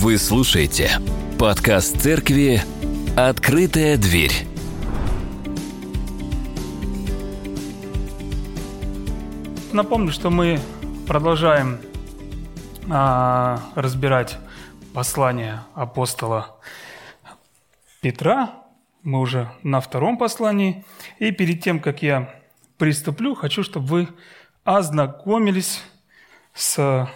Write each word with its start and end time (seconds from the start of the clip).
Вы 0.00 0.16
слушаете 0.16 0.92
подкаст 1.40 2.00
церкви 2.00 2.62
«Открытая 3.16 3.96
дверь». 3.96 4.30
Напомню, 9.72 10.12
что 10.12 10.30
мы 10.30 10.60
продолжаем 11.08 11.80
а, 12.88 13.60
разбирать 13.74 14.38
послание 14.94 15.64
апостола 15.74 16.60
Петра. 18.00 18.54
Мы 19.02 19.18
уже 19.18 19.50
на 19.64 19.80
втором 19.80 20.16
послании. 20.16 20.84
И 21.18 21.32
перед 21.32 21.60
тем, 21.60 21.80
как 21.80 22.04
я 22.04 22.40
приступлю, 22.76 23.34
хочу, 23.34 23.64
чтобы 23.64 23.86
вы 23.88 24.08
ознакомились 24.62 25.82
с 26.54 27.10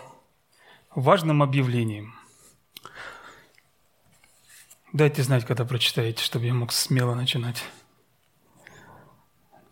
важным 0.97 1.45
объявлением. 1.45 2.15
Дайте 4.93 5.23
знать, 5.23 5.47
когда 5.47 5.65
прочитаете, 5.65 6.23
чтобы 6.23 6.45
я 6.45 6.53
мог 6.53 6.71
смело 6.71 7.15
начинать. 7.15 7.65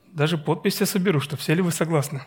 Даже 0.06 0.38
подпись 0.38 0.80
я 0.80 0.86
соберу, 0.86 1.20
что 1.20 1.36
все 1.36 1.52
ли 1.52 1.60
вы 1.60 1.72
согласны. 1.72 2.22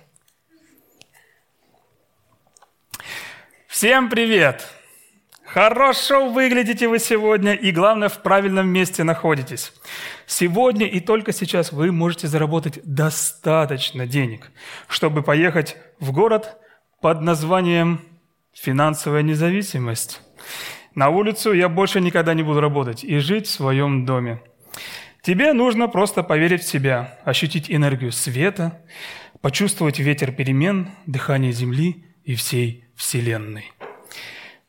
Всем 3.67 4.09
привет! 4.09 4.67
Хорошо 5.43 6.29
выглядите 6.29 6.87
вы 6.87 6.99
сегодня 6.99 7.53
и, 7.53 7.71
главное, 7.71 8.09
в 8.09 8.21
правильном 8.21 8.67
месте 8.67 9.03
находитесь. 9.03 9.73
Сегодня 10.27 10.85
и 10.85 10.99
только 10.99 11.31
сейчас 11.31 11.71
вы 11.71 11.91
можете 11.91 12.27
заработать 12.27 12.79
достаточно 12.83 14.05
денег, 14.05 14.51
чтобы 14.87 15.23
поехать 15.23 15.77
в 15.99 16.11
город 16.11 16.57
под 17.01 17.21
названием 17.21 18.01
«Финансовая 18.53 19.23
независимость». 19.23 20.21
На 20.95 21.09
улицу 21.09 21.53
я 21.53 21.69
больше 21.69 21.99
никогда 22.01 22.33
не 22.33 22.43
буду 22.43 22.61
работать 22.61 23.03
и 23.03 23.17
жить 23.17 23.47
в 23.47 23.51
своем 23.51 24.05
доме. 24.05 24.41
Тебе 25.21 25.53
нужно 25.53 25.87
просто 25.87 26.21
поверить 26.21 26.61
в 26.61 26.69
себя, 26.69 27.17
ощутить 27.23 27.71
энергию 27.71 28.11
света, 28.11 28.81
почувствовать 29.41 29.99
ветер 29.99 30.31
перемен, 30.31 30.89
дыхание 31.05 31.51
Земли 31.51 32.05
и 32.23 32.35
всей 32.35 32.85
Вселенной. 32.95 33.71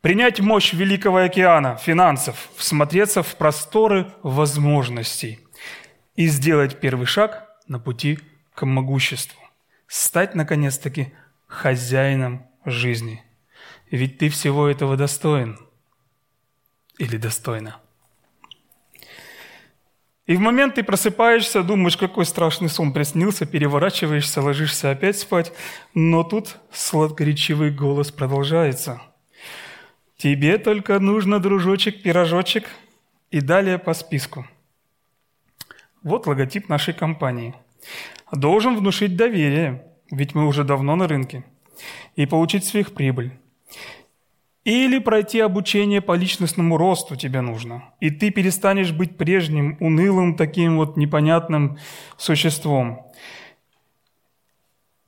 Принять 0.00 0.41
мощь 0.41 0.72
Великого 0.72 1.19
океана, 1.19 1.77
финансов, 1.77 2.48
всмотреться 2.56 3.22
в 3.22 3.36
просторы 3.36 4.12
возможностей 4.22 5.41
и 6.14 6.27
сделать 6.27 6.80
первый 6.80 7.06
шаг 7.06 7.48
на 7.69 7.78
пути 7.78 8.19
к 8.55 8.64
могуществу. 8.64 9.41
Стать, 9.86 10.34
наконец-таки, 10.34 11.12
хозяином 11.47 12.47
жизни. 12.64 13.22
Ведь 13.91 14.19
ты 14.19 14.28
всего 14.30 14.69
этого 14.69 14.97
достоин– 14.97 15.58
или 16.98 17.17
достойно. 17.17 17.81
И 20.27 20.37
в 20.37 20.41
момент 20.41 20.77
ты 20.77 20.83
просыпаешься, 20.83 21.62
думаешь, 21.62 21.98
какой 21.98 22.25
страшный 22.25 22.70
сон 22.70 22.95
приснился, 22.95 23.45
переворачиваешься, 23.45 24.41
ложишься 24.41 24.91
опять 24.91 25.19
спать, 25.19 25.53
но 25.92 26.25
тут 26.25 26.56
сладкоречивый 26.73 27.70
голос 27.70 28.11
продолжается. 28.11 29.03
Тебе 30.17 30.56
только 30.56 30.98
нужно, 30.98 31.41
дружочек, 31.41 32.03
пирожочек, 32.03 32.70
и 33.31 33.41
далее 33.41 33.79
по 33.79 33.95
списку. 33.95 34.47
Вот 36.05 36.29
логотип 36.29 36.69
нашей 36.69 36.95
компании. 36.95 37.55
Должен 38.31 38.77
внушить 38.77 39.17
доверие, 39.17 39.84
ведь 40.11 40.36
мы 40.36 40.47
уже 40.47 40.62
давно 40.62 40.95
на 40.95 41.08
рынке, 41.08 41.45
и 42.14 42.27
получить 42.27 42.64
сверхприбыль. 42.64 43.33
Или 44.65 44.98
пройти 44.98 45.41
обучение 45.41 46.01
по 46.01 46.17
личностному 46.17 46.79
росту 46.79 47.17
тебе 47.17 47.43
нужно. 47.43 47.84
И 48.01 48.11
ты 48.11 48.31
перестанешь 48.31 48.93
быть 48.93 49.19
прежним, 49.19 49.77
унылым, 49.79 50.37
таким 50.37 50.79
вот 50.79 50.97
непонятным 50.97 51.79
существом. 52.17 53.13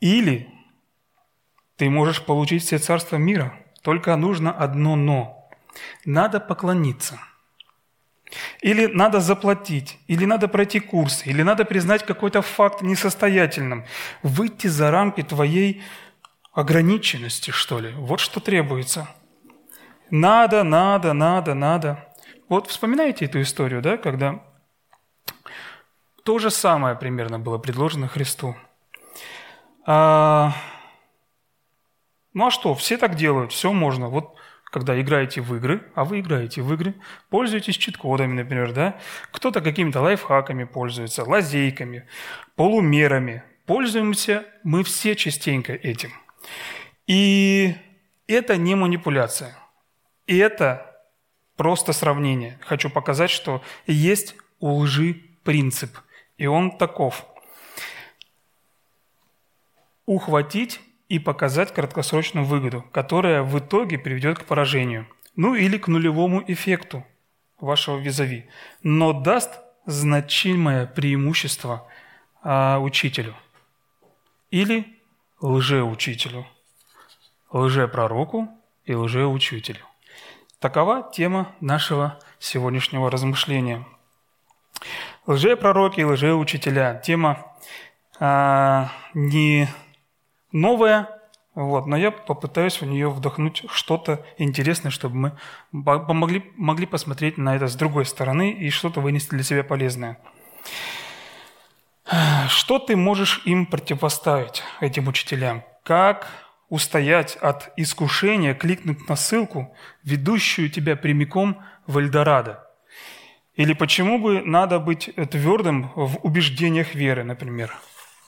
Или 0.01 0.49
ты 1.77 1.89
можешь 1.89 2.23
получить 2.23 2.65
все 2.65 2.79
царства 2.79 3.17
мира. 3.17 3.55
Только 3.83 4.15
нужно 4.17 4.53
одно 4.53 4.95
«но». 4.95 5.49
Надо 6.05 6.39
поклониться. 6.39 7.19
Или 8.61 8.87
надо 8.87 9.21
заплатить, 9.21 9.99
или 10.07 10.25
надо 10.25 10.49
пройти 10.49 10.81
курс, 10.81 11.27
или 11.27 11.43
надо 11.43 11.65
признать 11.65 12.05
какой-то 12.05 12.43
факт 12.43 12.83
несостоятельным. 12.83 13.85
Выйти 14.23 14.67
за 14.67 14.91
рамки 14.91 15.23
твоей 15.23 15.83
ограниченности, 16.53 17.53
что 17.53 17.79
ли. 17.79 17.93
Вот 17.93 18.21
что 18.21 18.41
требуется– 18.41 19.09
надо, 20.11 20.63
надо, 20.63 21.13
надо, 21.13 21.55
надо. 21.55 22.07
Вот 22.49 22.69
вспоминаете 22.69 23.25
эту 23.25 23.41
историю, 23.41 23.83
да, 23.83 23.97
когда 23.97 24.45
то 26.23 26.39
же 26.39 26.51
самое 26.51 26.95
примерно 26.95 27.39
было 27.39 27.59
предложено 27.59 28.09
Христу. 28.09 28.57
А, 29.85 30.53
ну 32.35 32.47
а 32.47 32.51
что, 32.51 32.75
все 32.75 32.99
так 32.99 33.17
делают, 33.17 33.53
все 33.53 33.73
можно. 33.73 34.09
Вот 34.09 34.37
когда 34.65 35.01
играете 35.01 35.41
в 35.41 35.55
игры, 35.57 35.91
а 35.95 36.05
вы 36.05 36.21
играете 36.21 36.63
в 36.63 36.73
игры, 36.73 36.95
пользуетесь 37.31 37.77
чит-кодами, 37.77 38.35
например, 38.35 38.73
да? 38.73 38.99
Кто-то 39.33 39.61
какими-то 39.61 40.01
лайфхаками 40.01 40.65
пользуется, 40.65 41.25
лазейками, 41.25 42.07
полумерами. 42.55 43.43
Пользуемся 43.65 44.45
мы 44.63 44.85
все 44.85 45.17
частенько 45.17 45.73
этим. 45.73 46.11
И 47.07 47.75
это 48.29 48.57
не 48.57 48.75
манипуляция– 48.77 49.57
и 50.27 50.37
это 50.39 50.97
просто 51.57 51.93
сравнение. 51.93 52.59
Хочу 52.63 52.91
показать, 52.91 53.31
что 53.31 53.63
есть 53.87 54.37
у 54.61 54.79
лжи 54.79 55.23
принцип, 55.45 55.99
и 56.39 56.47
он 56.47 56.77
таков. 56.77 57.25
Ухватить 60.07 60.81
и 61.09 61.19
показать 61.19 61.73
краткосрочную 61.73 62.45
выгоду, 62.45 62.83
которая 62.93 63.43
в 63.43 63.59
итоге 63.59 63.99
приведет 63.99 64.39
к 64.39 64.45
поражению, 64.45 65.07
ну 65.35 65.55
или 65.55 65.79
к 65.79 65.89
нулевому 65.89 66.43
эффекту 66.47 67.05
вашего 67.59 67.99
визави, 67.99 68.49
но 68.83 69.13
даст 69.13 69.61
значимое 69.87 70.87
преимущество 70.87 71.87
а, 72.43 72.79
учителю 72.81 73.35
или 74.51 74.87
лжеучителю, 75.41 76.47
лжепророку 77.53 78.49
и 78.85 78.95
лжеучителю. 78.95 79.85
Такова 80.59 81.11
тема 81.13 81.53
нашего 81.61 82.19
сегодняшнего 82.39 83.11
размышления. 83.11 83.85
Лжепророки 85.27 86.01
и 86.01 86.05
лжеучителя. 86.05 87.01
Тема 87.05 87.55
а, 88.19 88.91
не 89.13 89.69
новая, 90.53 91.11
вот, 91.55 91.87
но 91.87 91.97
я 91.97 92.11
попытаюсь 92.11 92.81
в 92.81 92.87
нее 92.87 93.11
вдохнуть 93.11 93.65
что-то 93.71 94.25
интересное, 94.39 94.91
чтобы 94.91 95.17
мы 95.17 95.33
помогли, 95.85 96.51
могли 96.57 96.87
посмотреть 96.87 97.37
на 97.37 97.57
это 97.57 97.67
с 97.67 97.75
другой 97.75 98.07
стороны 98.07 98.51
и 98.51 98.71
что-то 98.71 99.01
вынести 99.01 99.31
для 99.31 99.43
себя 99.43 99.63
полезное. 99.63 100.19
Что 102.49 102.79
ты 102.79 102.97
можешь 102.97 103.43
им 103.45 103.67
противоставить, 103.67 104.63
этим 104.81 105.09
учителям? 105.09 105.65
Как 105.83 106.29
устоять 106.69 107.37
от 107.37 107.73
искушения 107.77 108.55
кликнуть 108.55 109.09
на 109.09 109.17
ссылку, 109.17 109.75
ведущую 110.03 110.71
тебя 110.71 110.97
прямиком 110.97 111.63
в 111.87 111.99
Эльдорадо? 111.99 112.67
Или 113.55 113.73
почему 113.73 114.19
бы 114.19 114.43
надо 114.43 114.79
быть 114.79 115.11
твердым 115.31 115.91
в 115.95 116.19
убеждениях 116.23 116.95
веры, 116.95 117.25
например? 117.25 117.75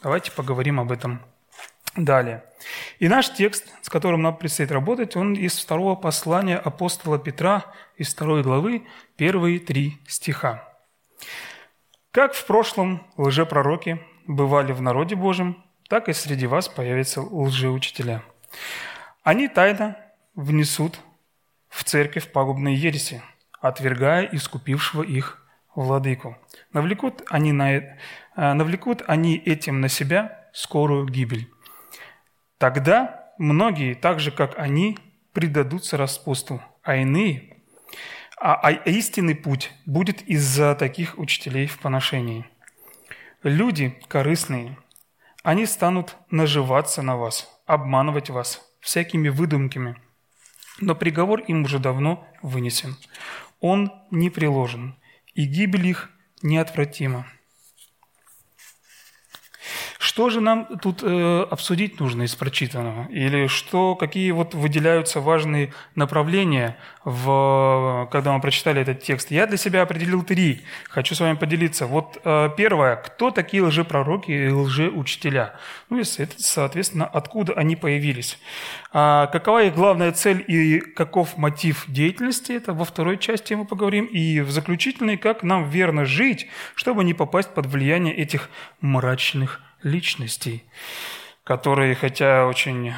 Давайте 0.03 0.33
поговорим 0.33 0.81
об 0.81 0.91
этом 0.91 1.21
далее. 1.97 2.45
И 2.99 3.09
наш 3.09 3.33
текст, 3.33 3.73
с 3.83 3.89
которым 3.89 4.23
нам 4.23 4.37
предстоит 4.37 4.71
работать, 4.71 5.17
он 5.17 5.35
из 5.35 5.59
второго 5.59 5.97
послания 5.97 6.57
апостола 6.57 7.19
Петра, 7.19 7.65
из 7.97 8.15
второй 8.15 8.43
главы, 8.43 8.87
первые 9.17 9.59
три 9.59 9.99
стиха. 10.07 10.65
«Как 12.11 12.35
в 12.35 12.47
прошлом 12.47 13.07
лжепророки 13.17 14.01
бывали 14.27 14.73
в 14.73 14.81
народе 14.81 15.15
Божьем, 15.15 15.63
так 15.89 16.09
и 16.09 16.13
среди 16.13 16.47
вас 16.47 16.69
появятся 16.69 17.23
лжеучителя. 17.23 18.23
Они 19.23 19.49
тайно 19.49 19.97
внесут 20.35 21.01
в 21.69 21.85
церковь 21.85 22.31
пагубные 22.31 22.77
ереси, 22.77 23.23
отвергая 23.61 24.29
искупившего 24.31 25.03
их 25.03 25.43
владыку. 25.75 26.37
Навлекут 26.73 27.23
они, 27.29 27.53
на, 27.53 27.73
э, 27.73 27.85
навлекут 28.37 29.03
они 29.07 29.37
этим 29.37 29.81
на 29.81 29.89
себя 29.89 30.49
скорую 30.53 31.07
гибель. 31.07 31.51
Тогда 32.59 33.33
многие, 33.39 33.95
так 33.95 34.21
же 34.21 34.31
как 34.31 34.59
они, 34.59 34.99
предадутся 35.33 35.97
распутству, 35.97 36.63
а 36.83 36.97
иные, 36.97 37.57
а, 38.41 38.55
а 38.55 38.71
истинный 38.71 39.35
путь 39.35 39.73
будет 39.87 40.23
из-за 40.23 40.75
таких 40.75 41.19
учителей 41.19 41.67
в 41.67 41.79
поношении. 41.79 42.45
Люди 43.43 43.99
корыстные– 44.09 44.77
они 45.49 45.65
станут 45.65 46.15
наживаться 46.31 47.01
на 47.01 47.17
вас, 47.17 47.49
обманывать 47.65 48.29
вас 48.29 48.61
всякими 48.81 49.31
выдумками. 49.31 49.97
Но 50.79 50.95
приговор 50.95 51.41
им 51.41 51.63
уже 51.63 51.79
давно 51.79 52.29
вынесен. 52.43 52.97
Он 53.59 53.91
не 54.11 54.29
приложен, 54.29 54.99
и 55.33 55.47
гибель 55.47 55.87
их 55.87 56.11
неотвратима. 56.43 57.27
Что 60.19 60.31
же 60.31 60.41
нам 60.41 60.67
тут 60.83 61.05
э, 61.05 61.47
обсудить 61.49 62.01
нужно 62.01 62.25
из 62.25 62.35
прочитанного? 62.35 63.07
Или 63.09 63.47
что, 63.47 63.95
какие 63.95 64.33
вот 64.33 64.53
выделяются 64.53 65.21
важные 65.21 65.73
направления, 65.95 66.77
в, 67.05 68.09
когда 68.11 68.33
мы 68.33 68.41
прочитали 68.41 68.83
этот 68.83 69.01
текст? 69.01 69.31
Я 69.31 69.47
для 69.47 69.57
себя 69.57 69.83
определил 69.83 70.25
три. 70.25 70.63
Хочу 70.91 71.15
с 71.15 71.21
вами 71.21 71.37
поделиться. 71.37 71.87
Вот 71.87 72.21
э, 72.25 72.51
первое. 72.57 72.97
Кто 72.97 73.31
такие 73.31 73.63
лжепророки 73.63 74.33
и 74.33 74.49
лжеучителя? 74.49 75.55
Ну 75.89 76.01
и, 76.01 76.03
соответственно, 76.03 77.07
откуда 77.07 77.53
они 77.53 77.77
появились? 77.77 78.41
А 78.93 79.29
какова 79.29 79.63
их 79.63 79.77
главная 79.77 80.11
цель 80.11 80.45
и 80.49 80.81
каков 80.81 81.37
мотив 81.37 81.85
деятельности? 81.87 82.51
Это 82.51 82.73
во 82.73 82.85
второй 82.85 83.19
части 83.19 83.55
мы 83.55 83.67
поговорим. 83.67 84.07
И 84.07 84.41
в 84.41 84.51
заключительной, 84.51 85.17
как 85.17 85.45
нам 85.45 85.71
верно 85.71 86.05
жить, 86.05 86.49
чтобы 86.75 87.05
не 87.05 87.15
попасть 87.15 87.55
под 87.55 87.67
влияние 87.67 88.17
этих 88.17 88.51
мрачных 88.81 89.61
личностей, 89.83 90.65
которые, 91.45 91.95
хотя 91.95 92.47
очень 92.47 92.95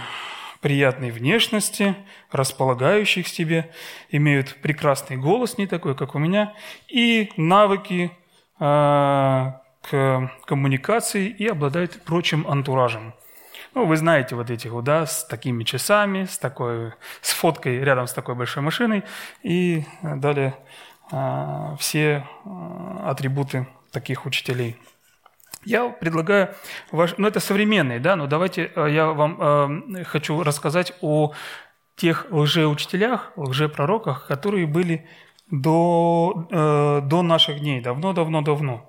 приятной 0.61 1.11
внешности, 1.11 1.97
располагающих 2.31 3.27
к 3.27 3.29
себе, 3.29 3.71
имеют 4.11 4.57
прекрасный 4.57 5.17
голос, 5.17 5.59
не 5.59 5.67
такой, 5.67 5.95
как 5.95 6.15
у 6.15 6.19
меня, 6.19 6.53
и 6.89 7.31
навыки 7.37 8.11
э, 8.59 9.53
к 9.83 10.31
коммуникации 10.45 11.29
и 11.29 11.47
обладают 11.47 12.03
прочим 12.03 12.47
антуражем. 12.47 13.15
Ну, 13.75 13.87
вы 13.87 13.97
знаете 13.97 14.35
вот 14.35 14.51
этих 14.51 14.73
вот, 14.73 14.85
да, 14.85 15.07
с 15.07 15.25
такими 15.25 15.65
часами, 15.65 16.25
с 16.25 16.39
такой, 16.39 16.93
с 17.23 17.31
фоткой 17.33 17.79
рядом 17.79 18.07
с 18.07 18.13
такой 18.13 18.35
большой 18.35 18.63
машиной 18.63 19.05
и 19.43 19.85
далее 20.03 20.57
э, 21.11 21.77
все 21.79 22.27
э, 22.45 22.97
атрибуты 23.05 23.67
таких 23.93 24.27
учителей– 24.27 24.77
я 25.65 25.89
предлагаю, 25.89 26.55
ваш, 26.91 27.15
ну 27.19 27.29
это 27.29 27.41
современные, 27.41 28.01
да, 28.01 28.17
но 28.17 28.27
давайте 28.27 28.73
э, 28.75 28.91
я 28.91 29.07
вам 29.07 29.95
э, 29.97 30.05
хочу 30.05 30.43
рассказать 30.43 30.95
о 31.01 31.33
тех 31.97 32.27
лжеучителях, 32.31 33.33
лжепророках, 33.37 34.27
которые 34.27 34.67
были 34.67 35.07
до, 35.51 36.47
э, 36.51 37.01
до 37.03 37.23
наших 37.23 37.61
дней, 37.61 37.81
давно-давно-давно. 37.81 38.89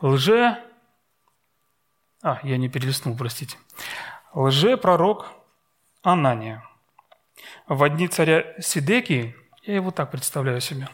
Лже... 0.00 0.58
А, 2.22 2.40
я 2.42 2.56
не 2.56 2.68
перелистнул, 2.68 3.16
простите. 3.16 3.56
Лжепророк 4.32 5.32
Анания. 6.02 6.64
В 7.66 7.82
одни 7.82 8.08
царя 8.08 8.54
Сидекии, 8.60 9.36
я 9.68 9.76
его 9.76 9.90
так 9.90 10.10
представляю 10.10 10.60
себе, 10.62 10.88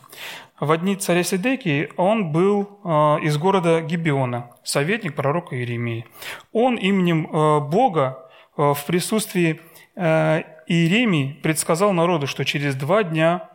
в 0.59 0.77
дни 0.77 0.97
царя 0.97 1.23
Сидекии 1.23 1.91
он 1.97 2.33
был 2.33 2.81
э, 2.85 2.89
из 3.23 3.39
города 3.39 3.81
Гибиона, 3.81 4.51
советник 4.65 5.15
пророка 5.15 5.57
Иеремии. 5.57 6.07
Он 6.53 6.75
именем 6.77 7.27
э, 7.27 7.61
Бога 7.61 8.29
э, 8.57 8.75
в 8.75 8.85
присутствии 8.87 9.61
Иеремии 9.97 11.39
предсказал 11.41 11.93
народу, 11.93 12.27
что 12.27 12.45
через 12.45 12.75
два 12.75 13.05
дня 13.05 13.49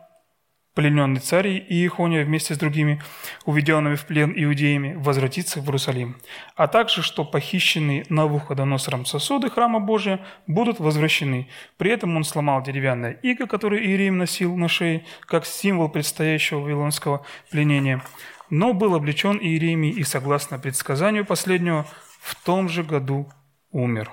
плененный 0.80 1.20
царь 1.20 1.62
Иехония 1.68 2.24
вместе 2.24 2.54
с 2.54 2.58
другими 2.58 3.02
уведенными 3.44 3.96
в 3.96 4.06
плен 4.06 4.32
иудеями 4.34 4.94
возвратится 4.94 5.60
в 5.60 5.64
Иерусалим, 5.64 6.16
а 6.56 6.68
также, 6.68 7.02
что 7.02 7.26
похищенные 7.26 8.06
Навуходоносором 8.08 9.04
сосуды 9.04 9.50
храма 9.50 9.78
Божия 9.78 10.24
будут 10.46 10.80
возвращены. 10.80 11.50
При 11.76 11.90
этом 11.90 12.16
он 12.16 12.24
сломал 12.24 12.62
деревянное 12.62 13.12
иго, 13.12 13.46
которое 13.46 13.82
Иеремия 13.82 14.20
носил 14.20 14.56
на 14.56 14.68
шее, 14.68 15.04
как 15.26 15.44
символ 15.44 15.90
предстоящего 15.90 16.60
вавилонского 16.60 17.26
пленения, 17.50 18.02
но 18.48 18.72
был 18.72 18.94
облечен 18.94 19.36
Иеремией 19.36 20.00
и, 20.00 20.02
согласно 20.02 20.58
предсказанию 20.58 21.26
последнего, 21.26 21.86
в 22.22 22.42
том 22.42 22.70
же 22.70 22.84
году 22.84 23.30
умер. 23.70 24.10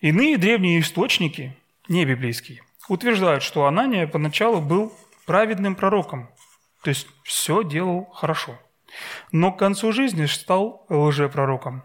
Иные 0.00 0.38
древние 0.38 0.80
источники, 0.80 1.54
не 1.88 2.06
библейские, 2.06 2.62
утверждают, 2.88 3.42
что 3.42 3.66
Анания 3.66 4.06
поначалу 4.06 4.60
был 4.60 4.92
праведным 5.26 5.74
пророком, 5.74 6.28
то 6.82 6.90
есть 6.90 7.06
все 7.24 7.64
делал 7.64 8.06
хорошо. 8.12 8.58
Но 9.32 9.52
к 9.52 9.58
концу 9.58 9.92
жизни 9.92 10.26
стал 10.26 10.86
лжепророком. 10.88 11.84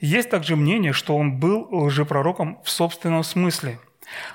Есть 0.00 0.30
также 0.30 0.56
мнение, 0.56 0.92
что 0.92 1.16
он 1.16 1.38
был 1.38 1.68
лжепророком 1.70 2.60
в 2.62 2.70
собственном 2.70 3.22
смысле, 3.22 3.78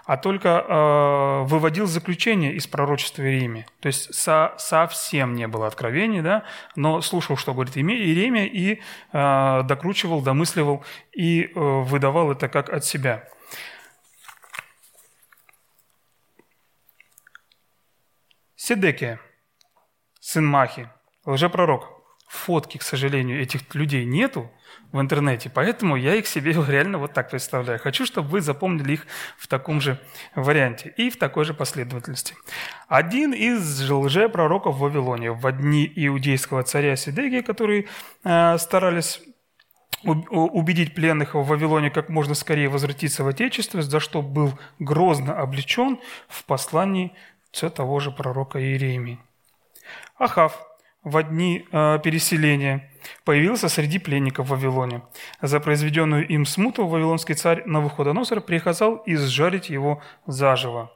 а 0.05 0.17
только 0.17 0.49
э, 0.49 1.43
выводил 1.45 1.85
заключение 1.85 2.53
из 2.53 2.65
пророчества 2.67 3.23
Иеремии. 3.23 3.65
То 3.79 3.87
есть 3.87 4.13
со, 4.13 4.53
совсем 4.57 5.35
не 5.35 5.47
было 5.47 5.67
откровений, 5.67 6.21
да, 6.21 6.43
но 6.75 7.01
слушал, 7.01 7.37
что 7.37 7.53
говорит 7.53 7.77
Иеремия, 7.77 8.45
и 8.45 8.79
э, 9.13 9.63
докручивал, 9.63 10.21
домысливал 10.21 10.83
и 11.11 11.43
э, 11.43 11.49
выдавал 11.53 12.31
это 12.31 12.47
как 12.47 12.69
от 12.69 12.85
себя. 12.85 13.27
Седекия, 18.59 19.19
сын 20.19 20.43
Махи, 20.43 20.89
лжепророк. 21.25 21.93
Фотки, 22.27 22.79
к 22.79 22.81
сожалению, 22.81 23.39
этих 23.39 23.73
людей 23.75 24.03
нету 24.03 24.51
в 24.91 24.99
интернете, 24.99 25.49
поэтому 25.53 25.95
я 25.95 26.15
их 26.15 26.25
себе 26.25 26.51
реально 26.67 26.97
вот 26.97 27.13
так 27.13 27.29
представляю. 27.29 27.79
Хочу, 27.79 28.07
чтобы 28.07 28.29
вы 28.29 28.41
запомнили 28.41 28.93
их 28.93 29.07
в 29.37 29.47
таком 29.47 29.79
же 29.79 29.99
варианте 30.33 30.91
и 30.97 31.11
в 31.11 31.17
такой 31.17 31.45
же 31.45 31.53
последовательности. 31.53 32.33
Один 32.87 33.31
из 33.31 33.87
лжепророков 33.89 34.75
в 34.75 34.79
Вавилоне 34.79 35.31
в 35.33 35.51
дни 35.51 35.89
иудейского 35.95 36.63
царя 36.63 36.95
Сидегия, 36.95 37.43
которые 37.43 37.85
э, 38.23 38.57
старались 38.57 39.21
убедить 40.03 40.95
пленных 40.95 41.35
в 41.35 41.43
Вавилоне 41.43 41.91
как 41.91 42.09
можно 42.09 42.33
скорее 42.33 42.69
возвратиться 42.69 43.23
в 43.23 43.27
Отечество, 43.27 43.81
за 43.81 43.99
что 43.99 44.21
был 44.21 44.57
грозно 44.79 45.37
облечен 45.39 45.99
в 46.27 46.43
послании 46.45 47.13
все 47.51 47.69
того 47.69 47.99
же 47.99 48.11
пророка 48.11 48.59
Иеремии. 48.59 49.19
Ахав 50.17 50.67
в 51.03 51.23
дни 51.23 51.65
э, 51.71 51.99
переселения 52.03 52.91
появился 53.23 53.69
среди 53.69 53.99
пленников 53.99 54.47
в 54.47 54.49
Вавилоне. 54.49 55.01
За 55.41 55.59
произведенную 55.59 56.27
им 56.27 56.45
смуту 56.45 56.85
вавилонский 56.87 57.35
царь 57.35 57.63
Навуходоносор 57.65 58.41
приказал 58.41 59.01
изжарить 59.05 59.69
его 59.69 60.01
заживо. 60.25 60.91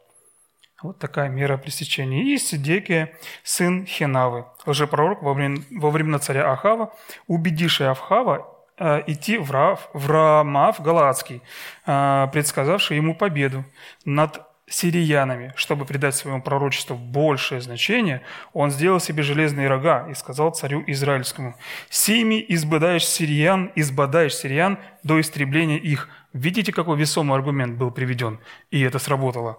Вот 0.83 0.99
такая 0.99 1.29
мера 1.29 1.57
пресечения. 1.57 2.23
И 2.23 2.37
Сидекия, 2.37 3.15
сын 3.43 3.85
Хинавы, 3.85 4.45
лжепророк 4.65 5.21
во, 5.21 5.33
время, 5.33 5.61
во 5.71 5.91
времена 5.91 6.19
царя 6.19 6.51
Ахава, 6.51 6.93
убедивший 7.27 7.87
Ахава 7.87 8.47
э, 8.77 9.03
идти 9.07 9.37
в, 9.37 9.51
Рав, 9.51 9.89
в 9.93 10.09
Рамав 10.09 10.81
Галаадский, 10.81 11.41
э, 11.85 12.27
предсказавший 12.33 12.97
ему 12.97 13.15
победу 13.15 13.63
над 14.05 14.41
сириянами, 14.71 15.53
чтобы 15.55 15.85
придать 15.85 16.15
своему 16.15 16.41
пророчеству 16.41 16.95
большее 16.95 17.61
значение, 17.61 18.21
он 18.53 18.71
сделал 18.71 18.99
себе 18.99 19.21
железные 19.21 19.67
рога 19.67 20.07
и 20.09 20.13
сказал 20.13 20.51
царю 20.51 20.83
израильскому, 20.87 21.55
«Сими 21.89 22.43
избадаешь 22.47 23.05
сириян, 23.05 23.71
избадаешь 23.75 24.35
сириян 24.35 24.79
до 25.03 25.19
истребления 25.19 25.77
их». 25.77 26.09
Видите, 26.33 26.71
какой 26.71 26.97
весомый 26.97 27.37
аргумент 27.37 27.77
был 27.77 27.91
приведен, 27.91 28.39
и 28.71 28.81
это 28.81 28.99
сработало. 28.99 29.57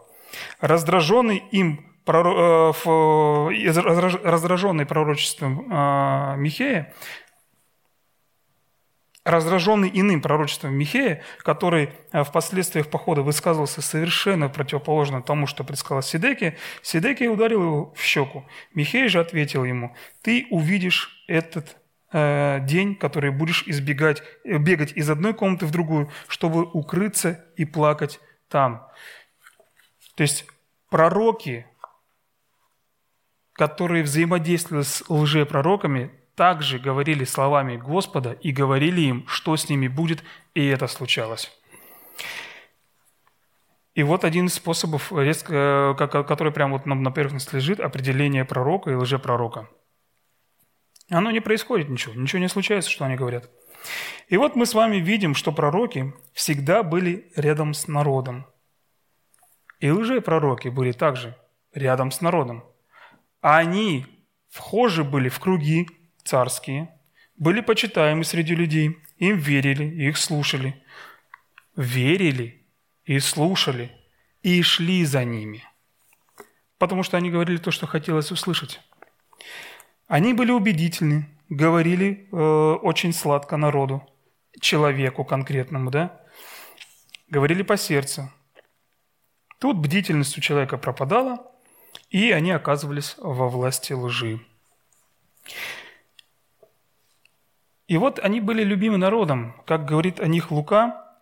Раздраженный 0.61 1.43
им 1.51 1.87
э, 2.07 2.73
раздраженный 4.25 4.87
пророчеством 4.87 5.67
э, 5.71 6.37
Михея, 6.39 6.95
раздраженный 9.25 9.91
иным 9.93 10.21
пророчеством 10.21 10.75
Михея, 10.75 11.23
который 11.39 11.91
э, 12.13 12.25
в 12.25 12.33
последствиях 12.33 12.89
похода 12.89 13.23
высказывался 13.23 13.81
совершенно 13.81 14.49
противоположно 14.49 15.23
тому, 15.23 15.47
что 15.47 15.65
предсказал 15.65 16.03
Сидеки, 16.03 16.57
Сидеки 16.83 17.25
ударил 17.25 17.63
его 17.63 17.95
в 17.95 18.03
щеку. 18.03 18.45
Михей 18.75 19.09
же 19.09 19.21
ответил 19.21 19.65
ему, 19.65 19.95
«Ты 20.23 20.47
увидишь 20.51 21.25
этот 21.29 21.77
э, 22.13 22.59
день, 22.63 22.97
который 22.97 23.31
будешь 23.31 23.63
избегать, 23.67 24.23
э, 24.45 24.59
бегать 24.59 24.93
из 24.93 25.09
одной 25.09 25.35
комнаты 25.35 25.67
в 25.67 25.71
другую, 25.71 26.11
чтобы 26.27 26.65
укрыться 26.65 27.45
и 27.57 27.65
плакать 27.65 28.19
там». 28.49 28.87
То 30.17 30.23
есть 30.23 30.47
пророки, 30.91 31.67
которые 33.53 34.03
взаимодействовали 34.03 34.83
с 34.83 35.05
лжепророками, 35.09 36.11
также 36.35 36.79
говорили 36.79 37.25
словами 37.25 37.77
Господа 37.77 38.33
и 38.33 38.53
говорили 38.53 39.01
им, 39.03 39.27
что 39.27 39.57
с 39.57 39.69
ними 39.69 39.89
будет, 39.89 40.23
и 40.55 40.67
это 40.67 40.87
случалось. 40.87 41.51
И 43.95 44.03
вот 44.03 44.25
один 44.25 44.47
из 44.47 44.55
способов, 44.55 45.13
э, 45.13 45.95
который 45.95 46.53
прямо 46.53 46.79
вот 46.79 46.87
на 46.87 47.11
поверхности 47.11 47.55
лежит, 47.55 47.79
определение 47.79 48.45
пророка 48.45 48.91
и 48.91 48.95
лжепророка. 48.95 49.69
Оно 51.11 51.31
не 51.31 51.41
происходит 51.41 51.91
ничего, 51.91 52.15
ничего 52.15 52.39
не 52.39 52.49
случается, 52.49 52.91
что 52.91 53.05
они 53.05 53.17
говорят. 53.17 53.51
И 54.29 54.39
вот 54.39 54.57
мы 54.57 54.65
с 54.65 54.73
вами 54.73 54.97
видим, 54.97 55.35
что 55.35 55.53
пророки 55.53 56.15
всегда 56.33 56.83
были 56.83 57.31
рядом 57.37 57.75
с 57.75 57.87
народом. 57.87 58.47
И 59.81 59.91
лжепророки 59.91 60.69
были 60.69 60.93
также 60.93 61.37
рядом 61.75 62.13
с 62.13 62.23
народом. 62.23 62.65
Они 63.43 64.07
вхожи 64.49 65.05
были 65.05 65.29
в 65.29 65.39
круги 65.39 65.89
царские, 66.25 66.89
были 67.37 67.61
почитаемы 67.61 68.25
среди 68.25 68.55
людей, 68.55 68.99
им 69.19 69.39
верили, 69.39 69.85
их 69.85 70.17
слушали. 70.17 70.83
Верили 71.77 72.65
и 73.05 73.19
слушали, 73.19 73.91
и 74.43 74.63
шли 74.63 75.05
за 75.05 75.25
ними. 75.25 75.65
Потому 76.79 77.03
что 77.03 77.17
они 77.17 77.31
говорили 77.31 77.57
то, 77.57 77.71
что 77.71 77.87
хотелось 77.87 78.31
услышать. 78.31 78.81
Они 80.07 80.35
были 80.35 80.51
убедительны, 80.51 81.29
говорили 81.49 82.29
э, 82.31 82.37
очень 82.37 83.13
сладко 83.13 83.57
народу, 83.57 84.07
человеку 84.61 85.25
конкретному, 85.25 85.91
да? 85.91 86.21
Говорили 87.29 87.63
по 87.63 87.77
сердцу. 87.77 88.31
Тут 89.59 89.79
бдительность 89.79 90.37
у 90.37 90.41
человека 90.41 90.77
пропадала, 90.77 91.51
и 92.11 92.31
они 92.31 92.51
оказывались 92.51 93.15
во 93.19 93.49
власти 93.49 93.93
лжи. 93.93 94.41
И 97.93 97.99
вот 97.99 98.19
они 98.21 98.41
были 98.41 98.65
любимым 98.65 99.01
народом, 99.01 99.55
как 99.67 99.85
говорит 99.85 100.19
о 100.19 100.27
них 100.27 100.51
Лука, 100.51 101.15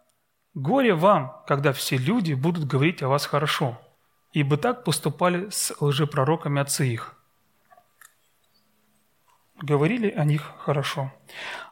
«Горе 0.54 0.94
вам, 0.94 1.42
когда 1.48 1.72
все 1.72 1.96
люди 1.96 2.34
будут 2.34 2.64
говорить 2.64 3.02
о 3.02 3.08
вас 3.08 3.26
хорошо, 3.26 3.76
ибо 4.32 4.56
так 4.56 4.84
поступали 4.84 5.50
с 5.50 5.74
лжепророками 5.80 6.60
отцы 6.60 6.86
их». 6.86 7.16
Говорили 9.60 10.10
о 10.10 10.24
них 10.24 10.52
хорошо. 10.58 11.12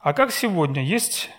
А 0.01 0.13
как 0.15 0.33
сегодня? 0.33 0.85
Есть 0.85 1.31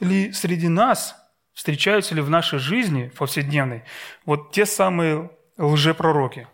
ли 0.00 0.30
среди 0.34 0.68
нас, 0.68 1.16
встречаются 1.54 2.14
ли 2.14 2.20
в 2.20 2.28
нашей 2.28 2.58
жизни 2.58 3.10
повседневной 3.16 3.84
вот 4.26 4.52
те 4.52 4.66
самые 4.66 5.30
лжепророки? 5.56 6.48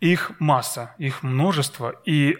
Их 0.00 0.32
масса, 0.40 0.94
их 0.96 1.22
множество, 1.22 1.90
и 2.06 2.38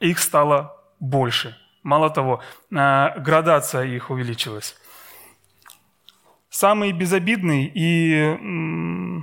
их 0.00 0.18
стало 0.18 0.74
больше. 1.00 1.54
Мало 1.88 2.10
того, 2.10 2.42
а, 2.70 3.18
градация 3.18 3.84
их 3.84 4.10
увеличилась. 4.10 4.76
Самые 6.50 6.92
безобидные 6.92 7.72
и 7.74 9.16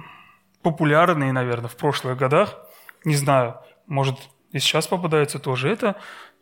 популярные, 0.64 1.32
наверное, 1.32 1.70
в 1.70 1.76
прошлых 1.76 2.18
годах, 2.18 2.58
не 3.04 3.16
знаю, 3.16 3.60
может, 3.86 4.18
и 4.52 4.58
сейчас 4.58 4.88
попадаются 4.88 5.38
тоже, 5.38 5.70
это 5.70 5.96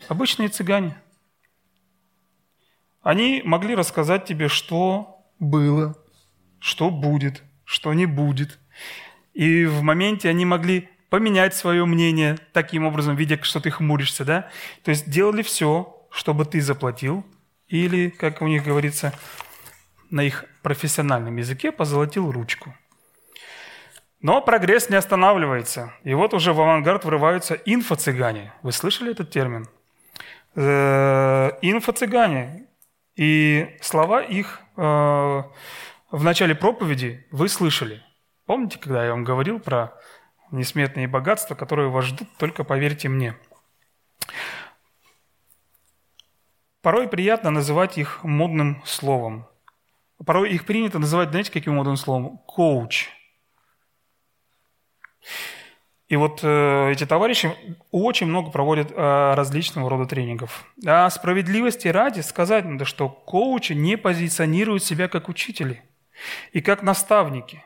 обычные 0.08 0.48
цыгане. 0.48 0.96
Они 3.02 3.42
могли 3.44 3.76
рассказать 3.76 4.24
тебе, 4.24 4.48
что 4.48 5.26
было, 5.40 5.94
что 6.62 6.90
будет, 6.90 7.44
что 7.66 7.94
не 7.94 8.06
будет. 8.06 8.60
И 9.34 9.66
в 9.66 9.82
моменте 9.82 10.30
они 10.30 10.46
могли 10.46 10.90
поменять 11.10 11.54
свое 11.54 11.86
мнение 11.86 12.38
таким 12.54 12.86
образом, 12.86 13.18
видя, 13.18 13.38
что 13.44 13.60
ты 13.60 13.72
хмуришься, 13.72 14.24
да? 14.24 14.50
То 14.86 14.92
есть 14.92 15.10
делали 15.10 15.42
все, 15.42 15.93
чтобы 16.14 16.46
ты 16.46 16.62
заплатил, 16.62 17.26
или, 17.68 18.10
как 18.10 18.42
у 18.42 18.48
них 18.48 18.64
говорится 18.64 19.14
на 20.12 20.22
их 20.22 20.46
профессиональном 20.62 21.36
языке, 21.38 21.72
позолотил 21.72 22.32
ручку. 22.32 22.76
Но 24.22 24.42
прогресс 24.42 24.90
не 24.90 24.96
останавливается. 24.96 25.94
И 26.04 26.14
вот 26.14 26.34
уже 26.34 26.54
в 26.54 26.62
авангард 26.62 27.04
врываются 27.04 27.56
инфо-цыгане. 27.56 28.54
Вы 28.62 28.72
слышали 28.72 29.12
этот 29.12 29.32
термин? 29.32 29.68
Э, 30.56 31.52
инфо-цыгане. 31.62 32.68
И 33.16 33.76
слова 33.82 34.22
их 34.22 34.62
э, 34.78 34.82
в 34.82 36.24
начале 36.24 36.56
проповеди 36.56 37.28
вы 37.32 37.50
слышали. 37.50 38.02
Помните, 38.46 38.80
когда 38.80 39.04
я 39.04 39.12
вам 39.12 39.24
говорил 39.24 39.60
про 39.60 39.94
несметные 40.52 41.08
богатства, 41.08 41.56
которые 41.56 41.90
вас 41.90 42.06
ждут, 42.06 42.30
только 42.38 42.64
поверьте 42.64 43.10
мне. 43.10 43.36
Порой 46.84 47.08
приятно 47.08 47.50
называть 47.50 47.98
их 47.98 48.26
модным 48.26 48.84
словом. 48.86 49.48
Порой 50.26 50.52
их 50.52 50.66
принято 50.66 51.00
называть, 51.00 51.30
знаете, 51.30 51.50
каким 51.50 51.76
модным 51.76 51.96
словом? 51.96 52.40
Коуч. 52.46 53.10
И 56.10 56.18
вот 56.18 56.42
э, 56.44 56.92
эти 56.92 57.06
товарищи 57.06 57.56
очень 57.92 58.28
много 58.28 58.52
проводят 58.52 58.92
э, 58.92 59.34
различного 59.34 59.90
рода 59.90 60.06
тренингов. 60.06 60.66
А 60.86 61.10
справедливости 61.10 61.88
ради 61.88 62.20
сказать 62.20 62.66
надо, 62.66 62.84
что 62.84 63.08
коучи 63.08 63.72
не 63.72 63.98
позиционируют 63.98 64.84
себя 64.84 65.08
как 65.08 65.30
учители 65.30 65.82
и 66.52 66.60
как 66.60 66.84
наставники. 66.84 67.64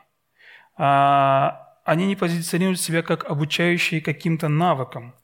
А, 0.76 1.74
они 1.84 2.06
не 2.06 2.14
позиционируют 2.14 2.80
себя 2.80 3.02
как 3.02 3.24
обучающие 3.24 4.00
каким-то 4.00 4.46
навыкам. 4.46 5.16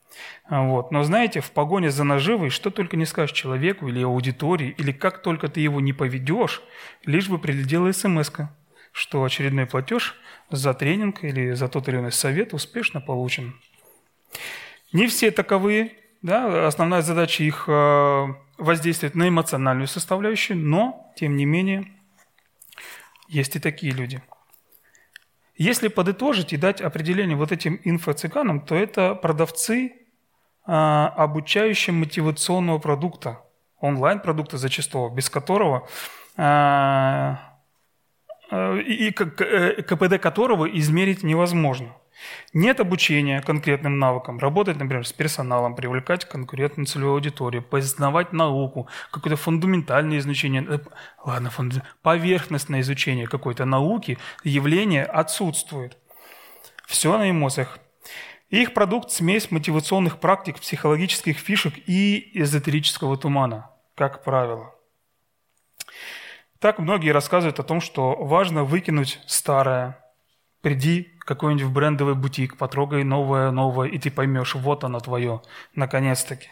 Вот. 0.49 0.91
Но 0.91 1.03
знаете, 1.03 1.41
в 1.41 1.51
погоне 1.51 1.89
за 1.91 2.03
наживой, 2.03 2.49
что 2.49 2.69
только 2.69 2.97
не 2.97 3.05
скажешь 3.05 3.35
человеку 3.35 3.87
или 3.87 4.03
аудитории, 4.03 4.75
или 4.77 4.91
как 4.91 5.21
только 5.21 5.47
ты 5.47 5.59
его 5.59 5.81
не 5.81 5.93
поведешь, 5.93 6.61
лишь 7.05 7.29
бы 7.29 7.39
прилетела 7.39 7.91
смс 7.91 8.31
что 8.91 9.25
очередной 9.25 9.65
платеж 9.65 10.15
за 10.49 10.73
тренинг 10.73 11.25
или 11.25 11.51
за 11.51 11.67
тот 11.67 11.89
или 11.89 11.97
иной 11.97 12.13
совет 12.13 12.53
успешно 12.53 13.01
получен. 13.01 13.59
Не 14.93 15.07
все 15.07 15.31
таковые. 15.31 15.91
Да? 16.21 16.65
Основная 16.65 17.01
задача 17.01 17.43
их 17.43 17.65
э, 17.67 18.25
воздействовать 18.57 19.15
на 19.15 19.27
эмоциональную 19.27 19.87
составляющую, 19.87 20.57
но, 20.57 21.11
тем 21.17 21.35
не 21.35 21.43
менее, 21.43 21.91
есть 23.27 23.57
и 23.57 23.59
такие 23.59 23.91
люди– 23.91 24.21
если 25.57 25.87
подытожить 25.87 26.51
и 26.51 26.57
дать 26.57 26.81
определение 26.81 27.37
вот 27.37 27.51
этим 27.51 27.79
инфо-цыганам, 27.85 28.59
то 28.59 28.75
это 28.75 29.15
продавцы 29.15 29.93
а, 30.65 31.13
обучающие 31.15 31.93
мотивационного 31.93 32.79
продукта, 32.79 33.41
онлайн-продукта 33.79 34.57
зачастую, 34.57 35.11
без 35.11 35.29
которого 35.29 35.87
а, 36.37 37.39
а, 38.49 38.77
и 38.77 39.11
КПД 39.11 40.19
которого 40.19 40.65
измерить 40.65 41.23
невозможно– 41.23 41.93
нет 42.53 42.79
обучения 42.79 43.41
конкретным 43.41 43.99
навыкам, 43.99 44.39
работать, 44.39 44.77
например, 44.77 45.05
с 45.05 45.13
персоналом, 45.13 45.75
привлекать 45.75 46.25
конкурентную 46.25 46.87
целевую 46.87 47.15
аудиторию, 47.15 47.61
познавать 47.61 48.33
науку, 48.33 48.87
какое-то 49.11 49.35
фундаментальное 49.35 50.19
изучение, 50.19 50.65
э, 50.67 50.79
ладно, 51.23 51.51
поверхностное 52.01 52.81
изучение 52.81 53.27
какой-то 53.27 53.65
науки, 53.65 54.17
явления 54.43 55.03
отсутствует. 55.03 55.97
Все 56.85 57.17
на 57.17 57.29
эмоциях. 57.29 57.79
Их 58.49 58.73
продукт– 58.73 59.09
смесь 59.11 59.49
мотивационных 59.49 60.19
практик, 60.19 60.59
психологических 60.59 61.37
фишек 61.37 61.73
и 61.87 62.31
эзотерического 62.33 63.17
тумана, 63.17 63.71
как 63.95 64.23
правило. 64.23 64.75
Так 66.59 66.79
многие 66.79 67.09
рассказывают 67.09 67.59
о 67.59 67.63
том, 67.63 67.81
что 67.81 68.15
важно 68.15 68.63
выкинуть 68.63 69.19
старое, 69.27 69.99
приди 70.61 71.11
какой-нибудь 71.19 71.65
в 71.65 71.73
брендовый 71.73 72.15
бутик, 72.15 72.57
потрогай 72.57 73.03
новое, 73.03 73.51
новое, 73.51 73.87
и 73.87 73.97
ты 73.97 74.11
поймешь, 74.11 74.55
вот 74.55 74.83
оно 74.83 74.99
твое, 74.99 75.41
наконец-таки. 75.73 76.49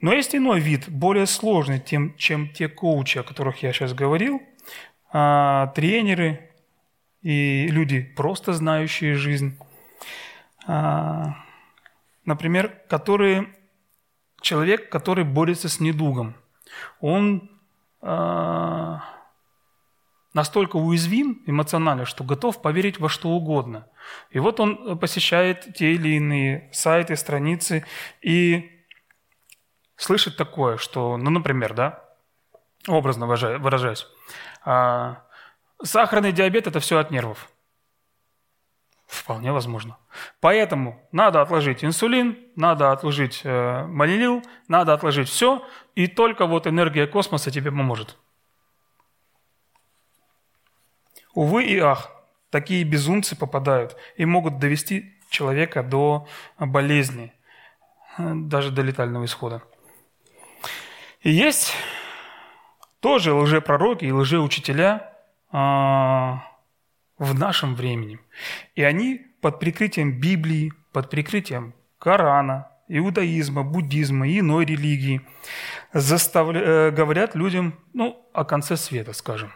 Но 0.00 0.12
есть 0.12 0.34
иной 0.34 0.58
вид, 0.58 0.88
более 0.88 1.26
сложный, 1.26 1.78
тем, 1.78 2.16
чем 2.16 2.48
те 2.48 2.68
коучи, 2.68 3.18
о 3.18 3.22
которых 3.22 3.62
я 3.62 3.72
сейчас 3.72 3.94
говорил, 3.94 4.42
а, 5.12 5.68
тренеры 5.68 6.50
и 7.22 7.68
люди, 7.68 8.00
просто 8.00 8.52
знающие 8.52 9.14
жизнь. 9.14 9.56
А, 10.66 11.34
например, 12.24 12.80
которые, 12.88 13.54
человек, 14.40 14.90
который 14.90 15.24
борется 15.24 15.68
с 15.68 15.80
недугом. 15.80 16.34
Он 17.00 17.50
а, 18.00 19.02
настолько 20.34 20.76
уязвим 20.76 21.42
эмоционально, 21.46 22.04
что 22.04 22.24
готов 22.24 22.62
поверить 22.62 22.98
во 22.98 23.08
что 23.08 23.30
угодно. 23.30 23.86
И 24.30 24.38
вот 24.38 24.60
он 24.60 24.98
посещает 24.98 25.74
те 25.74 25.92
или 25.94 26.16
иные 26.16 26.70
сайты, 26.72 27.16
страницы 27.16 27.84
и 28.20 28.70
слышит 29.96 30.36
такое, 30.36 30.78
что, 30.78 31.16
ну, 31.16 31.30
например, 31.30 31.74
да, 31.74 32.04
образно 32.88 33.26
выражаясь, 33.26 34.06
а, 34.64 35.22
сахарный 35.82 36.32
диабет– 36.32 36.66
это 36.68 36.80
все 36.80 36.98
от 36.98 37.10
нервов. 37.10 37.51
Вполне 39.12 39.52
возможно. 39.52 39.98
Поэтому 40.40 41.06
надо 41.12 41.42
отложить 41.42 41.84
инсулин, 41.84 42.38
надо 42.56 42.92
отложить 42.92 43.42
э, 43.44 43.84
малилил, 43.86 44.42
надо 44.68 44.94
отложить 44.94 45.28
все, 45.28 45.62
и 45.94 46.06
только 46.06 46.46
вот 46.46 46.66
энергия 46.66 47.06
космоса 47.06 47.50
тебе 47.50 47.70
поможет. 47.70 48.16
Увы 51.34 51.64
и 51.64 51.78
ах, 51.78 52.10
такие 52.48 52.84
безумцы 52.84 53.36
попадают 53.36 53.98
и 54.16 54.24
могут 54.24 54.58
довести 54.58 55.20
человека 55.28 55.82
до 55.82 56.26
болезни, 56.58 57.34
даже 58.16 58.70
до 58.70 58.80
летального 58.80 59.26
исхода. 59.26 59.62
И 61.20 61.30
есть 61.30 61.74
тоже 63.00 63.34
лжепророки 63.34 64.06
и 64.06 64.12
лжеучителя 64.12 65.12
а, 65.50 66.51
в 67.22 67.38
нашем 67.38 67.74
времени. 67.74 68.18
И 68.74 68.82
они 68.82 69.20
под 69.40 69.60
прикрытием 69.60 70.20
Библии, 70.20 70.72
под 70.92 71.08
прикрытием 71.08 71.72
Корана, 71.98 72.68
иудаизма, 72.88 73.62
буддизма 73.62 74.28
и 74.28 74.40
иной 74.40 74.64
религии 74.64 75.20
заставля... 75.92 76.60
Э, 76.60 76.90
говорят 76.90 77.34
людям 77.34 77.74
ну, 77.94 78.28
о 78.32 78.44
конце 78.44 78.76
света, 78.76 79.12
скажем. 79.12 79.52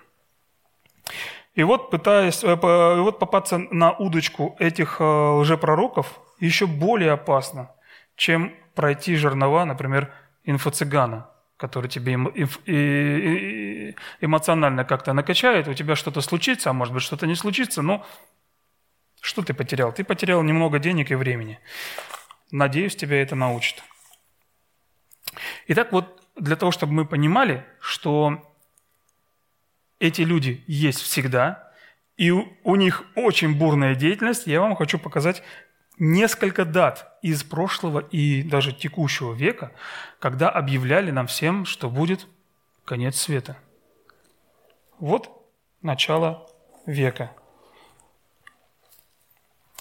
И 1.55 1.65
вот 1.65 1.91
пытаясь, 1.91 2.45
э, 2.45 2.55
вот 2.55 3.19
попасться 3.19 3.59
на 3.59 3.93
удочку 3.93 4.55
этих 4.61 5.01
э, 5.01 5.05
лжепророков 5.05 6.21
еще 6.39 6.67
более 6.67 7.13
опасно, 7.13 7.71
чем 8.15 8.53
пройти 8.75 9.17
жернова, 9.17 9.65
например, 9.65 10.13
инфо-цыгана, 10.45 11.25
который 11.57 11.89
тебе 11.89 12.17
эмоционально 14.21 14.85
как-то 14.85 15.13
накачает, 15.13 15.69
у 15.69 15.75
тебя 15.75 15.97
что-то 15.97 16.21
случится, 16.21 16.71
а 16.71 16.73
может 16.73 16.95
быть 16.95 17.03
что-то 17.03 17.27
не 17.27 17.35
случится, 17.35 17.83
но 17.83 18.07
что 19.21 19.43
ты 19.43 19.55
потерял? 19.55 19.93
Ты 19.93 20.05
потерял 20.05 20.43
немного 20.43 20.79
денег 20.79 21.11
и 21.11 21.15
времени. 21.15 21.59
Надеюсь, 22.51 22.97
тебя 22.97 23.21
это 23.21 23.35
научит. 23.35 23.83
Итак, 25.69 25.93
вот 25.93 26.23
для 26.37 26.57
того, 26.57 26.71
чтобы 26.71 26.93
мы 26.93 27.05
понимали, 27.05 27.65
что 27.81 28.43
эти 29.99 30.23
люди 30.23 30.63
есть 30.67 31.01
всегда, 31.01 31.73
и 32.17 32.31
у 32.31 32.77
них 32.77 33.05
очень 33.15 33.59
бурная 33.59 33.95
деятельность, 33.95 34.47
я 34.47 34.61
вам 34.61 34.77
хочу 34.77 34.99
показать 34.99 35.43
несколько 35.99 36.65
дат 36.65 37.19
из 37.23 37.43
прошлого 37.43 38.01
и 38.01 38.43
даже 38.43 38.73
текущего 38.73 39.33
века, 39.33 39.73
когда 40.19 40.51
объявляли 40.51 41.11
нам 41.11 41.27
всем, 41.27 41.65
что 41.65 41.91
будет 41.91 42.27
конец 42.85 43.17
света. 43.17 43.57
Вот 44.99 45.31
начало 45.83 46.47
века. 46.87 47.33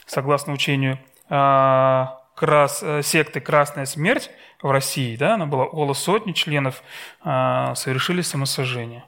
Согласно 0.05 0.53
учению 0.53 0.99
а, 1.29 2.21
крас, 2.35 2.83
э, 2.83 3.01
секты 3.01 3.39
«Красная 3.39 3.85
смерть» 3.85 4.29
в 4.61 4.69
России, 4.69 5.15
да, 5.15 5.35
она 5.35 5.45
была 5.45 5.63
около 5.63 5.93
сотни 5.93 6.33
членов, 6.33 6.83
а, 7.21 7.75
совершили 7.75 8.21
самосожжение. 8.21 9.05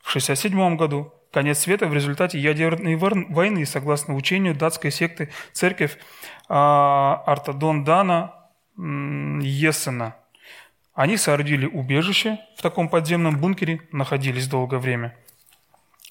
В 0.00 0.08
1967 0.08 0.76
году 0.76 1.12
конец 1.32 1.58
света 1.58 1.86
в 1.86 1.94
результате 1.94 2.38
ядерной 2.38 2.96
войны, 2.96 3.66
согласно 3.66 4.14
учению 4.14 4.54
датской 4.54 4.90
секты 4.90 5.30
церковь 5.52 5.98
Артадон 6.48 7.84
Дана 7.84 8.34
Ессена. 8.76 10.16
Они 10.94 11.16
соорудили 11.16 11.66
убежище 11.66 12.38
в 12.56 12.62
таком 12.62 12.88
подземном 12.88 13.38
бункере, 13.38 13.82
находились 13.92 14.48
долгое 14.48 14.78
время. 14.78 15.16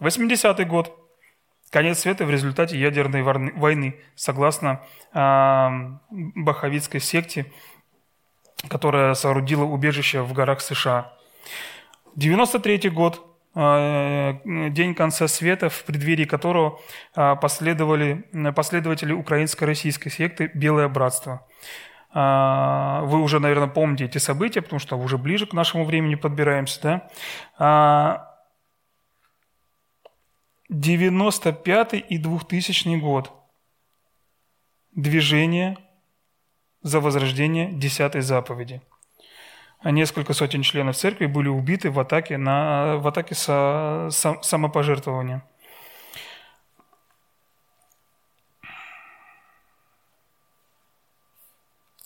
80-й 0.01 0.65
год. 0.65 0.95
Конец 1.71 1.99
света 1.99 2.25
в 2.25 2.31
результате 2.31 2.79
ядерной 2.79 3.21
войны, 3.21 3.95
согласно 4.15 4.81
э, 5.13 5.69
Баховицкой 6.09 6.99
секте, 6.99 7.45
которая 8.67 9.13
соорудила 9.13 9.65
убежище 9.65 10.21
в 10.21 10.33
горах 10.33 10.61
США. 10.61 11.13
93 12.15 12.89
год, 12.89 13.23
э, 13.55 14.33
день 14.71 14.95
конца 14.95 15.27
света, 15.27 15.69
в 15.69 15.83
преддверии 15.83 16.25
которого 16.25 16.79
э, 17.15 17.35
последовали 17.35 18.25
последователи 18.55 19.13
украинско-российской 19.13 20.09
секты 20.09 20.49
«Белое 20.55 20.87
братство». 20.87 21.45
Э, 22.15 23.01
вы 23.03 23.21
уже, 23.21 23.39
наверное, 23.39 23.67
помните 23.67 24.05
эти 24.05 24.17
события, 24.17 24.63
потому 24.63 24.79
что 24.79 24.97
уже 24.97 25.19
ближе 25.19 25.45
к 25.45 25.53
нашему 25.53 25.85
времени 25.85 26.15
подбираемся. 26.15 27.03
Да? 27.59 28.28
95 30.69 31.93
и 32.07 32.17
2000 32.19 32.99
год. 32.99 33.31
Движение 34.95 35.77
за 36.81 36.99
возрождение 36.99 37.71
десятой 37.71 38.21
заповеди. 38.21 38.81
А 39.79 39.91
несколько 39.91 40.33
сотен 40.33 40.61
членов 40.61 40.95
церкви 40.95 41.25
были 41.25 41.47
убиты 41.47 41.89
в 41.89 41.99
атаке, 41.99 42.37
на, 42.37 42.97
в 42.97 43.07
атаке 43.07 43.33
со, 43.33 44.09
со, 44.11 44.41
самопожертвования. 44.41 45.43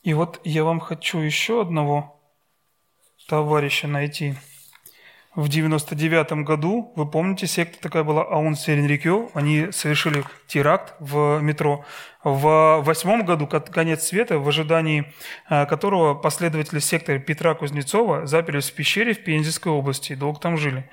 И 0.03 0.13
вот 0.13 0.39
я 0.43 0.63
вам 0.63 0.79
хочу 0.79 1.19
еще 1.19 1.61
одного 1.61 2.21
товарища 3.27 3.87
найти– 3.87 4.35
в 5.35 5.49
99 5.49 6.43
году, 6.43 6.93
вы 6.95 7.09
помните, 7.09 7.47
секта 7.47 7.81
такая 7.81 8.03
была 8.03 8.23
Аун 8.23 8.55
Серенрикё, 8.55 9.31
они 9.33 9.71
совершили 9.71 10.23
теракт 10.47 10.93
в 10.99 11.39
метро. 11.39 11.85
В 12.23 12.81
восьмом 12.81 13.25
году, 13.25 13.47
конец 13.47 14.03
света, 14.03 14.37
в 14.37 14.47
ожидании 14.47 15.11
э, 15.49 15.65
которого 15.65 16.13
последователи 16.13 16.79
секты 16.79 17.17
Петра 17.17 17.55
Кузнецова 17.55 18.27
заперлись 18.27 18.69
в 18.69 18.73
пещере 18.73 19.13
в 19.13 19.23
Пензенской 19.23 19.71
области 19.71 20.13
и 20.13 20.15
долго 20.15 20.39
там 20.39 20.55
жили. 20.55 20.87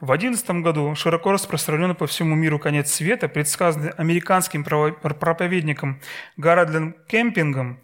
В 0.00 0.12
одиннадцатом 0.12 0.62
году 0.62 0.94
широко 0.94 1.32
распространенный 1.32 1.94
по 1.94 2.06
всему 2.06 2.34
миру 2.34 2.58
конец 2.58 2.92
света, 2.92 3.26
предсказанный 3.26 3.90
американским 3.90 4.64
проповедником 4.64 6.00
Гарольдом 6.36 6.94
Кемпингом, 7.08 7.80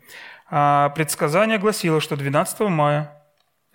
а, 0.51 0.91
предсказание 0.91 1.59
гласило, 1.59 2.01
что 2.01 2.17
12 2.17 2.69
мая 2.69 3.24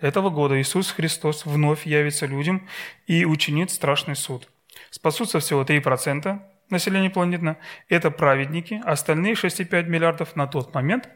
этого 0.00 0.30
года 0.30 0.60
Иисус 0.60 0.90
Христос 0.90 1.46
вновь 1.46 1.86
явится 1.86 2.26
людям 2.26 2.68
и 3.06 3.24
учинит 3.24 3.70
страшный 3.70 4.16
суд. 4.16 4.48
Спасутся 4.90 5.40
всего 5.40 5.62
3% 5.62 6.40
населения 6.70 7.10
планеты. 7.10 7.56
Это 7.88 8.10
праведники. 8.10 8.80
Остальные 8.84 9.34
6,5 9.34 9.84
миллиардов 9.84 10.36
на 10.36 10.46
тот 10.46 10.74
момент, 10.74 11.08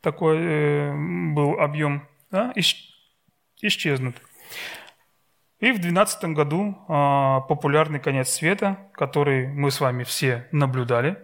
такой 0.00 0.38
э, 0.38 0.92
был 1.34 1.60
объем, 1.60 2.06
да, 2.30 2.52
исчезнут. 3.60 4.16
И 5.58 5.72
в 5.72 5.80
2012 5.80 6.24
году 6.24 6.76
э, 6.88 7.40
популярный 7.48 8.00
конец 8.00 8.28
света, 8.28 8.90
который 8.92 9.48
мы 9.48 9.70
с 9.70 9.80
вами 9.80 10.04
все 10.04 10.46
наблюдали, 10.52 11.16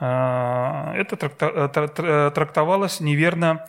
э, 0.00 0.92
это 0.96 1.16
трактовалось 2.30 3.00
неверно 3.00 3.66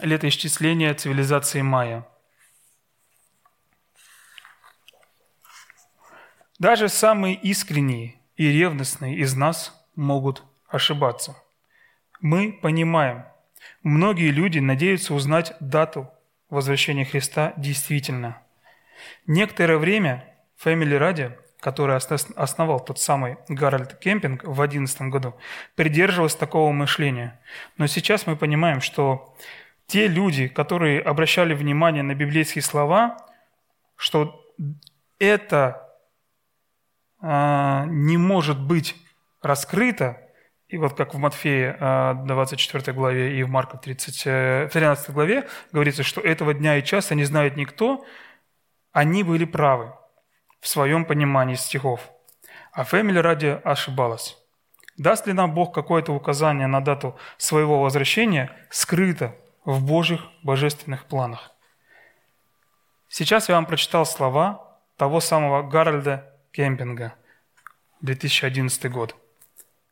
летоисчисления 0.00 0.94
цивилизации 0.94 1.62
майя. 1.62 2.06
Даже 6.58 6.88
самые 6.88 7.34
искренние 7.36 8.20
и 8.36 8.48
ревностные 8.48 9.16
из 9.16 9.34
нас 9.34 9.74
могут 9.96 10.44
ошибаться. 10.68 11.36
Мы 12.20 12.52
понимаем, 12.52 13.24
многие 13.82 14.30
люди 14.30 14.58
надеются 14.58 15.14
узнать 15.14 15.54
дату 15.60 16.10
возвращения 16.50 17.04
Христа 17.04 17.54
действительно. 17.56 18.42
Некоторое 19.26 19.78
время 19.78 20.36
Family 20.62 20.98
Radio 20.98 21.38
который 21.60 21.96
основал 21.96 22.80
тот 22.80 22.98
самый 22.98 23.36
Гарольд 23.48 23.94
Кемпинг 23.98 24.44
в 24.44 24.56
2011 24.56 25.02
году, 25.02 25.34
придерживался 25.74 26.38
такого 26.38 26.72
мышления. 26.72 27.38
Но 27.76 27.86
сейчас 27.86 28.26
мы 28.26 28.36
понимаем, 28.36 28.80
что 28.80 29.36
те 29.86 30.06
люди, 30.06 30.48
которые 30.48 31.00
обращали 31.00 31.54
внимание 31.54 32.02
на 32.02 32.14
библейские 32.14 32.62
слова, 32.62 33.18
что 33.96 34.42
это 35.18 35.86
э, 37.20 37.84
не 37.86 38.16
может 38.16 38.58
быть 38.58 38.96
раскрыто, 39.42 40.18
и 40.68 40.78
вот 40.78 40.94
как 40.94 41.14
в 41.14 41.18
Матфея 41.18 42.14
24 42.24 42.92
главе 42.92 43.38
и 43.38 43.42
в 43.42 43.50
Марка 43.50 43.76
30, 43.76 44.72
13 44.72 45.10
главе 45.10 45.48
говорится, 45.72 46.04
что 46.04 46.20
этого 46.20 46.54
дня 46.54 46.76
и 46.76 46.84
часа 46.84 47.16
не 47.16 47.24
знает 47.24 47.56
никто, 47.56 48.04
они 48.92 49.24
были 49.24 49.44
правы 49.44 49.92
в 50.60 50.68
своем 50.68 51.04
понимании 51.04 51.54
стихов. 51.54 52.10
А 52.72 52.84
Family 52.84 53.18
Radio 53.18 53.60
ошибалась. 53.64 54.36
Даст 54.96 55.26
ли 55.26 55.32
нам 55.32 55.54
Бог 55.54 55.74
какое-то 55.74 56.12
указание 56.12 56.66
на 56.66 56.80
дату 56.80 57.18
своего 57.38 57.80
возвращения, 57.80 58.50
скрыто 58.68 59.34
в 59.64 59.82
Божьих 59.84 60.20
божественных 60.42 61.06
планах? 61.06 61.52
Сейчас 63.08 63.48
я 63.48 63.56
вам 63.56 63.66
прочитал 63.66 64.04
слова 64.06 64.78
того 64.96 65.20
самого 65.20 65.62
Гарольда 65.62 66.32
Кемпинга, 66.52 67.14
2011 68.02 68.90
год. 68.90 69.16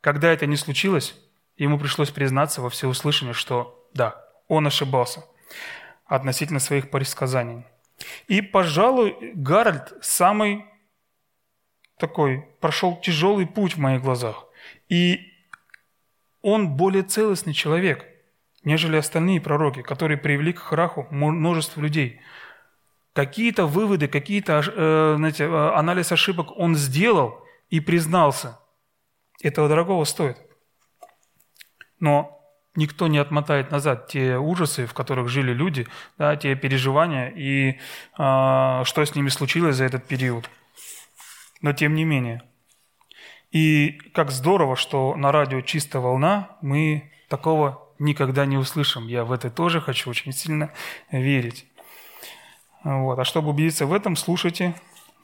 Когда 0.01 0.31
это 0.31 0.47
не 0.47 0.57
случилось, 0.57 1.17
ему 1.57 1.79
пришлось 1.79 2.11
признаться 2.11 2.61
во 2.61 2.71
всеуслышание, 2.71 3.35
что 3.35 3.89
да, 3.95 4.23
он 4.47 4.67
ошибался 4.67 5.25
относительно 6.07 6.61
своих 6.61 6.91
предсказаний– 6.91 7.65
и, 8.27 8.41
пожалуй, 8.41 9.17
Гарольд 9.35 9.93
самый 10.01 10.65
такой, 11.99 12.49
прошел 12.61 12.97
тяжелый 13.01 13.47
путь 13.47 13.75
в 13.75 13.79
моих 13.79 14.03
глазах. 14.03 14.47
И 14.89 15.21
он 16.43 16.77
более 16.77 17.03
целостный 17.03 17.53
человек, 17.53 18.07
нежели 18.63 18.97
остальные 18.97 19.41
пророки, 19.41 19.83
которые 19.83 20.17
привели 20.17 20.53
к 20.53 20.61
храху 20.61 21.07
множество 21.11 21.81
людей. 21.81 22.21
Какие-то 23.13 23.67
выводы, 23.67 24.07
какие-то 24.07 24.63
э, 24.65 25.15
знаете, 25.17 25.45
э, 25.45 25.71
анализ 25.75 26.13
ошибок 26.13 26.57
он 26.57 26.77
сделал, 26.77 27.43
и 27.71 27.81
признался. 27.81 28.59
Этого 29.43 29.69
дорогого 29.69 30.05
стоит. 30.05 30.39
Но 32.01 32.38
никто 32.79 33.09
не 33.09 33.19
отмотает 33.19 33.71
назад 33.71 34.07
те 34.07 34.39
ужасы, 34.39 34.87
в 34.87 34.95
которых 34.95 35.29
жили 35.29 35.53
люди, 35.53 35.87
да, 36.17 36.37
те 36.37 36.55
переживания 36.55 37.29
и 37.29 37.71
э, 37.73 38.85
что 38.85 39.05
с 39.05 39.15
ними 39.15 39.29
случилось 39.29 39.77
за 39.77 39.85
этот 39.85 40.07
период. 40.07 40.49
Но 41.61 41.73
тем 41.73 41.95
не 41.95 42.05
менее. 42.05 42.43
И 43.51 43.99
как 44.15 44.31
здорово, 44.31 44.77
что 44.77 45.17
на 45.17 45.33
радио 45.33 45.61
«Чистая 45.61 46.01
волна» 46.01 46.57
мы 46.63 47.11
такого 47.29 47.89
никогда 47.99 48.47
не 48.47 48.57
услышим. 48.57 49.09
Я 49.09 49.25
в 49.25 49.33
это 49.33 49.51
тоже 49.51 49.81
хочу 49.81 50.09
очень 50.09 50.33
сильно 50.33 50.71
верить. 51.11 51.67
Вот. 52.85 53.19
А 53.19 53.25
чтобы 53.25 53.51
убедиться 53.51 53.87
в 53.87 53.93
этом, 53.93 54.15
слушайте 54.15 54.75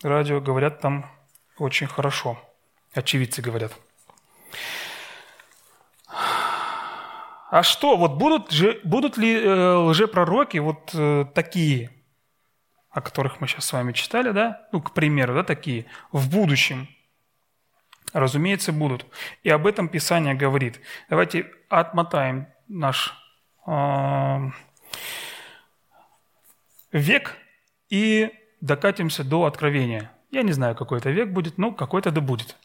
радио, 0.03 0.41
говорят 0.41 0.81
там 0.81 1.07
очень 1.59 1.87
хорошо. 1.87 2.37
Очевидцы 2.95 3.43
говорят. 3.43 3.73
А 7.55 7.63
что, 7.63 7.97
вот 7.97 8.15
будут, 8.15 8.51
же, 8.51 8.81
будут 8.83 9.17
ли 9.17 9.33
э, 9.33 9.75
лжепророки 9.77 10.59
вот 10.59 10.91
э, 10.93 11.25
такие, 11.37 11.93
о 12.91 13.01
которых 13.01 13.41
мы 13.41 13.47
сейчас 13.47 13.67
с 13.67 13.73
вами 13.73 13.93
читали, 13.93 14.33
да? 14.33 14.67
Ну, 14.73 14.83
к 14.83 14.93
примеру, 14.93 15.35
да, 15.35 15.45
такие, 15.45 15.87
в 16.11 16.29
будущем? 16.29 16.89
Разумеется, 18.13 18.73
будут. 18.73 19.07
И 19.45 19.51
об 19.51 19.69
этом 19.69 19.89
Писание 19.89 20.35
говорит. 20.35 20.81
Давайте 21.09 21.47
отмотаем 21.69 22.49
наш 22.67 23.15
э, 23.69 24.51
век 26.91 27.37
и 27.89 28.33
докатимся 28.61 29.23
до 29.23 29.45
Откровения. 29.45 30.11
Я 30.33 30.43
не 30.43 30.51
знаю, 30.51 30.75
какой 30.75 30.99
это 30.99 31.11
век 31.11 31.29
будет, 31.29 31.57
но 31.57 31.71
какой-то 31.71 32.11
да 32.11 32.21
будет. 32.21 32.57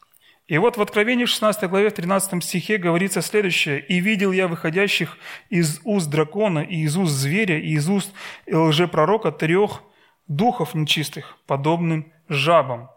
И 0.50 0.58
вот 0.58 0.76
в 0.76 0.82
Откровении 0.82 1.26
16 1.26 1.70
главе 1.70 1.90
в 1.90 1.94
13 1.94 2.42
стихе 2.42 2.76
говорится 2.76 3.22
следующее. 3.22 3.78
«И 3.78 4.00
видел 4.00 4.32
я 4.32 4.48
выходящих 4.48 5.16
из 5.48 5.80
уст 5.84 6.10
дракона, 6.10 6.58
и 6.58 6.78
из 6.78 6.96
уст 6.96 7.12
зверя, 7.12 7.60
и 7.60 7.74
из 7.74 7.88
уст 7.88 8.12
лжепророка 8.50 9.30
трех 9.30 9.80
духов 10.26 10.74
нечистых, 10.74 11.38
подобным 11.46 12.12
жабам». 12.28 12.90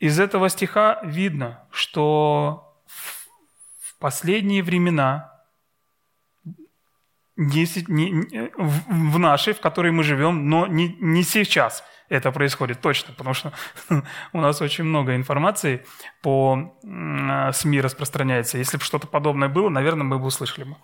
Из 0.00 0.20
этого 0.20 0.50
стиха 0.50 1.00
видно, 1.02 1.66
что 1.70 2.76
в 2.86 3.98
последние 3.98 4.62
времена, 4.62 5.32
в 7.36 9.18
нашей, 9.18 9.54
в 9.54 9.60
которой 9.60 9.92
мы 9.92 10.02
живем, 10.02 10.50
но 10.50 10.66
не 10.66 11.22
сейчас– 11.22 11.82
это 12.12 12.30
происходит 12.30 12.80
точно, 12.80 13.14
потому 13.14 13.34
что 13.34 13.52
у 14.32 14.40
нас 14.40 14.60
очень 14.60 14.84
много 14.84 15.16
информации 15.16 15.84
по 16.20 16.76
СМИ 16.82 17.80
распространяется. 17.80 18.58
Если 18.58 18.76
бы 18.76 18.84
что-то 18.84 19.06
подобное 19.06 19.48
было, 19.48 19.70
наверное, 19.70 20.04
мы 20.04 20.18
бы 20.18 20.26
услышали 20.26 20.64
бы. 20.64 20.76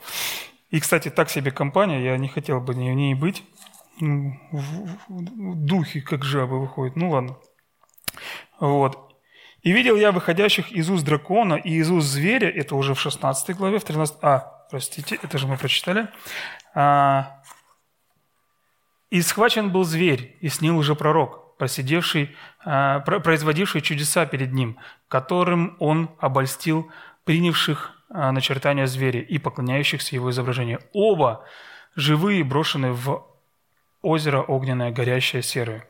И, 0.70 0.80
кстати, 0.80 1.10
так 1.10 1.30
себе 1.30 1.50
компания, 1.50 2.02
я 2.02 2.16
не 2.16 2.28
хотел 2.28 2.60
бы 2.60 2.72
в 2.72 2.76
ней 2.76 3.14
быть. 3.14 3.42
Ну, 4.00 4.38
духи, 5.54 6.00
как 6.00 6.24
жабы, 6.24 6.60
выходят. 6.60 6.96
Ну 6.96 7.10
ладно. 7.10 7.36
Вот. 8.58 9.04
«И 9.62 9.72
видел 9.72 9.96
я 9.96 10.12
выходящих 10.12 10.70
из 10.70 10.88
уст 10.88 11.04
дракона 11.04 11.54
и 11.54 11.74
из 11.74 11.90
уст 11.90 12.06
зверя», 12.06 12.48
это 12.48 12.76
уже 12.76 12.94
в 12.94 13.00
16 13.00 13.56
главе, 13.56 13.78
в 13.78 13.84
13... 13.84 14.16
А, 14.22 14.66
простите, 14.70 15.18
это 15.20 15.36
же 15.36 15.48
мы 15.48 15.56
прочитали. 15.56 16.08
А, 16.74 17.37
и 19.10 19.22
схвачен 19.22 19.70
был 19.70 19.84
зверь, 19.84 20.36
и 20.40 20.48
снил 20.48 20.76
уже 20.76 20.94
пророк, 20.94 21.56
просидевший, 21.56 22.36
а, 22.64 23.00
производивший 23.00 23.80
чудеса 23.80 24.26
перед 24.26 24.52
ним, 24.52 24.78
которым 25.08 25.76
он 25.78 26.10
обольстил 26.18 26.90
принявших 27.24 27.92
а, 28.10 28.32
начертания 28.32 28.86
зверя 28.86 29.20
и 29.20 29.38
поклоняющихся 29.38 30.14
его 30.14 30.30
изображению. 30.30 30.80
Оба 30.92 31.44
живые, 31.94 32.44
брошенные 32.44 32.92
в 32.92 33.26
озеро 34.02 34.42
огненное, 34.42 34.90
горящее 34.92 35.42
серое. 35.42 35.86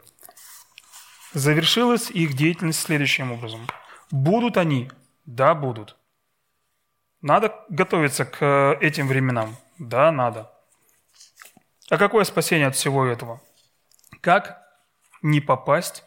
Завершилась 1.34 2.10
их 2.10 2.34
деятельность 2.34 2.80
следующим 2.80 3.32
образом. 3.32 3.66
Будут 4.10 4.56
они? 4.56 4.90
Да, 5.26 5.54
будут. 5.54 5.96
Надо 7.20 7.54
готовиться 7.68 8.24
к 8.24 8.38
э, 8.40 8.78
этим 8.80 9.08
временам? 9.08 9.56
Да, 9.78 10.10
надо. 10.10 10.50
А 11.90 11.96
какое 11.96 12.24
спасение 12.24 12.66
от 12.66 12.76
всего 12.76 13.06
этого? 13.06 13.40
Как 14.20 14.62
не 15.22 15.40
попасть 15.40 16.04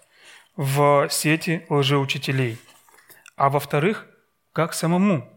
в 0.56 1.08
сети 1.10 1.66
лжеучителей? 1.70 2.60
А 3.36 3.50
во-вторых, 3.50 4.08
как 4.54 4.74
самому 4.74 5.28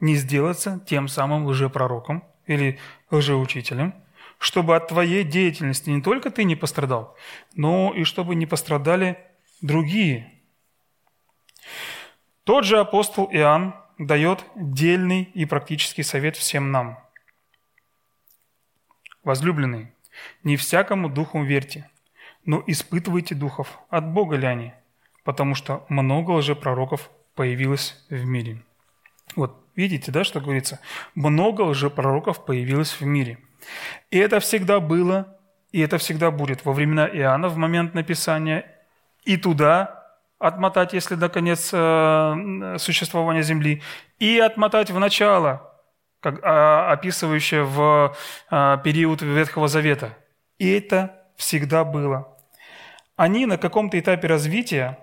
не 0.00 0.16
сделаться 0.16 0.84
тем 0.86 1.06
самым 1.06 1.46
лжепророком 1.46 2.24
или 2.46 2.80
лжеучителем, 3.10 3.94
чтобы 4.38 4.74
от 4.74 4.88
твоей 4.88 5.22
деятельности 5.22 5.90
не 5.90 6.02
только 6.02 6.30
ты 6.30 6.42
не 6.42 6.56
пострадал, 6.56 7.16
но 7.54 7.92
и 7.94 8.02
чтобы 8.04 8.34
не 8.34 8.46
пострадали 8.46 9.18
другие. 9.60 10.32
Тот 12.42 12.64
же 12.64 12.80
апостол 12.80 13.28
Иоанн 13.30 13.76
дает 13.98 14.44
дельный 14.56 15.22
и 15.22 15.44
практический 15.44 16.02
совет 16.02 16.36
всем 16.36 16.72
нам– 16.72 16.98
Возлюбленные, 19.22 19.92
не 20.44 20.56
всякому 20.56 21.08
духу 21.08 21.42
верьте, 21.42 21.88
но 22.44 22.62
испытывайте 22.66 23.34
духов, 23.34 23.78
от 23.90 24.06
Бога 24.06 24.36
ли 24.36 24.46
они, 24.46 24.72
потому 25.24 25.54
что 25.54 25.84
много 25.88 26.30
лжепророков 26.32 27.10
появилось 27.34 28.02
в 28.08 28.24
мире. 28.24 28.62
Вот 29.36 29.64
видите, 29.76 30.10
да, 30.10 30.24
что 30.24 30.40
говорится? 30.40 30.80
Много 31.14 31.62
лжепророков 31.62 32.44
появилось 32.44 32.92
в 32.92 33.02
мире. 33.02 33.38
И 34.10 34.18
это 34.18 34.40
всегда 34.40 34.80
было, 34.80 35.38
и 35.72 35.80
это 35.80 35.98
всегда 35.98 36.30
будет 36.30 36.64
во 36.64 36.72
времена 36.72 37.06
Иоанна, 37.06 37.48
в 37.48 37.56
момент 37.56 37.94
написания, 37.94 38.64
и 39.24 39.36
туда 39.36 40.00
отмотать, 40.38 40.94
если 40.94 41.14
до 41.14 41.28
конец 41.28 41.70
э, 41.72 42.76
существования 42.78 43.42
Земли, 43.42 43.82
и 44.18 44.38
отмотать 44.38 44.90
в 44.90 44.98
начало, 44.98 45.69
как, 46.20 46.40
а, 46.42 46.92
описывающее 46.92 47.64
в 47.64 48.14
а, 48.50 48.76
период 48.78 49.22
Ветхого 49.22 49.68
Завета. 49.68 50.16
И 50.58 50.70
это 50.70 51.16
всегда 51.36 51.84
было. 51.84 52.36
Они 53.16 53.46
на 53.46 53.56
каком-то 53.58 53.98
этапе 53.98 54.28
развития, 54.28 54.98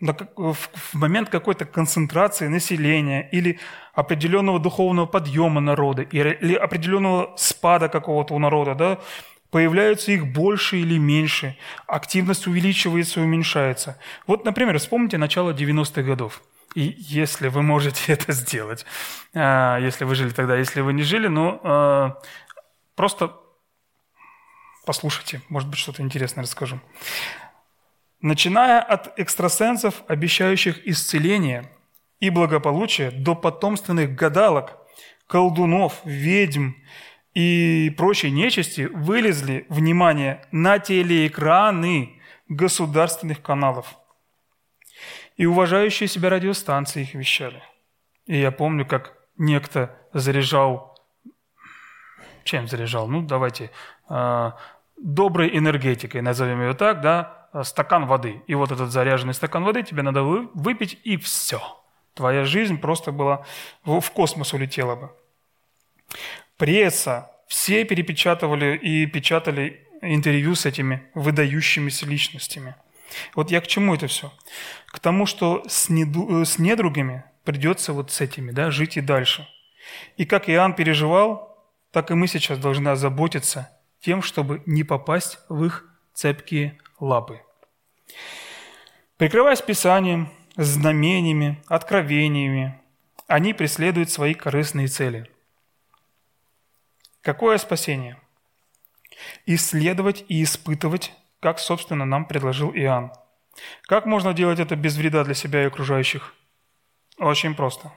в 0.00 0.56
момент 0.92 1.30
какой-то 1.30 1.64
концентрации 1.64 2.48
населения 2.48 3.28
или 3.32 3.58
определенного 3.94 4.60
духовного 4.60 5.06
подъема 5.06 5.60
народа 5.60 6.02
или 6.02 6.54
определенного 6.54 7.32
спада 7.36 7.88
какого-то 7.88 8.34
у 8.34 8.38
народа, 8.38 8.74
да, 8.74 8.98
появляются 9.50 10.12
их 10.12 10.26
больше 10.26 10.76
или 10.76 10.98
меньше, 10.98 11.56
активность 11.86 12.46
увеличивается 12.46 13.20
и 13.20 13.22
уменьшается. 13.22 13.98
Вот, 14.26 14.44
например, 14.44 14.78
вспомните 14.78 15.16
начало 15.16 15.52
90-х 15.52 16.02
годов– 16.02 16.42
и 16.76 16.94
если 16.98 17.48
вы 17.48 17.62
можете 17.62 18.12
это 18.12 18.32
сделать, 18.32 18.84
а, 19.34 19.78
если 19.78 20.04
вы 20.04 20.14
жили 20.14 20.30
тогда, 20.30 20.56
если 20.56 20.82
вы 20.82 20.92
не 20.92 21.02
жили, 21.02 21.26
ну, 21.26 21.58
а, 21.62 22.18
просто 22.94 23.32
послушайте, 24.84 25.40
может 25.48 25.68
быть, 25.68 25.78
что-то 25.78 26.02
интересное 26.02 26.42
расскажу. 26.42 26.78
Начиная 28.20 28.80
от 28.80 29.18
экстрасенсов, 29.18 30.04
обещающих 30.06 30.86
исцеление 30.86 31.70
и 32.20 32.30
благополучие, 32.30 33.10
до 33.10 33.34
потомственных 33.34 34.14
гадалок, 34.14 34.76
колдунов, 35.26 36.00
ведьм 36.04 36.72
и 37.34 37.92
прочей 37.96 38.30
нечисти, 38.30 38.82
вылезли, 38.82 39.66
внимание, 39.70 40.46
на 40.52 40.78
телеэкраны 40.78 42.20
государственных 42.48 43.40
каналов– 43.40 43.96
и 45.36 45.46
уважающие 45.46 46.08
себя 46.08 46.30
радиостанции 46.30 47.02
их 47.02 47.14
вещали. 47.14 47.62
И 48.26 48.38
я 48.38 48.50
помню, 48.50 48.86
как 48.86 49.14
некто 49.36 49.94
заряжал, 50.12 50.98
чем 52.44 52.68
заряжал? 52.68 53.08
Ну, 53.08 53.22
давайте, 53.22 53.70
э, 54.08 54.52
доброй 54.96 55.56
энергетикой, 55.56 56.22
назовем 56.22 56.62
ее 56.62 56.74
так, 56.74 57.00
да, 57.00 57.48
стакан 57.62 58.06
воды. 58.06 58.42
И 58.46 58.54
вот 58.54 58.72
этот 58.72 58.90
заряженный 58.90 59.34
стакан 59.34 59.64
воды 59.64 59.82
тебе 59.82 60.02
надо 60.02 60.22
выпить, 60.22 60.98
и 61.04 61.16
все. 61.16 61.60
Твоя 62.14 62.44
жизнь 62.44 62.78
просто 62.78 63.12
была 63.12 63.44
в 63.84 64.10
космос 64.10 64.54
улетела 64.54 64.96
бы. 64.96 65.10
Пресса, 66.56 67.30
все 67.46 67.84
перепечатывали 67.84 68.76
и 68.76 69.06
печатали 69.06 69.86
интервью 70.00 70.54
с 70.54 70.64
этими 70.66 71.10
выдающимися 71.14 72.06
личностями– 72.06 72.74
вот 73.34 73.50
я 73.50 73.60
к 73.60 73.66
чему 73.66 73.94
это 73.94 74.06
все? 74.06 74.32
К 74.88 74.98
тому, 74.98 75.26
что 75.26 75.62
с, 75.68 75.88
неду, 75.88 76.42
э, 76.42 76.44
с 76.44 76.58
недругами 76.58 77.24
придется 77.44 77.92
вот 77.92 78.10
с 78.10 78.20
этими 78.20 78.50
да, 78.50 78.70
жить 78.70 78.96
и 78.96 79.00
дальше. 79.00 79.48
И 80.16 80.24
как 80.24 80.48
Иоанн 80.48 80.74
переживал, 80.74 81.64
так 81.92 82.10
и 82.10 82.14
мы 82.14 82.26
сейчас 82.26 82.58
должны 82.58 82.88
озаботиться 82.88 83.70
тем, 84.00 84.22
чтобы 84.22 84.62
не 84.66 84.84
попасть 84.84 85.38
в 85.48 85.64
их 85.64 85.84
цепкие 86.12 86.78
лапы. 86.98 87.40
Прикрываясь 89.16 89.62
Писанием, 89.62 90.30
знамениями, 90.56 91.62
откровениями, 91.66 92.80
они 93.26 93.54
преследуют 93.54 94.10
свои 94.10 94.34
корыстные 94.34 94.88
цели. 94.88 95.30
Какое 97.22 97.58
спасение? 97.58 98.20
Исследовать 99.46 100.24
и 100.28 100.42
испытывать, 100.42 101.12
как, 101.46 101.60
собственно, 101.60 102.04
нам 102.04 102.24
предложил 102.24 102.72
Иоанн. 102.72 103.12
Как 103.82 104.04
можно 104.04 104.34
делать 104.34 104.58
это 104.58 104.74
без 104.74 104.96
вреда 104.96 105.22
для 105.22 105.34
себя 105.34 105.62
и 105.62 105.66
окружающих? 105.66 106.34
Очень 107.18 107.54
просто. 107.54 107.92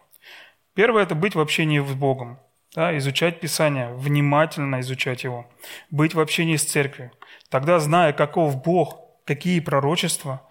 Первое– 0.75 1.01
это 1.07 1.15
быть 1.15 1.33
в 1.33 1.39
общении 1.39 1.79
с 1.79 1.93
Богом, 1.95 2.39
да, 2.75 2.95
изучать 2.99 3.39
Писание, 3.39 3.91
внимательно 3.95 4.81
изучать 4.81 5.23
его, 5.23 5.49
быть 5.89 6.13
в 6.13 6.19
общении 6.19 6.57
с 6.57 6.63
церковью. 6.63 7.11
Тогда, 7.49 7.79
зная, 7.79 8.13
каков 8.13 8.61
Бог, 8.61 9.01
какие 9.25 9.61
пророчества 9.61 10.47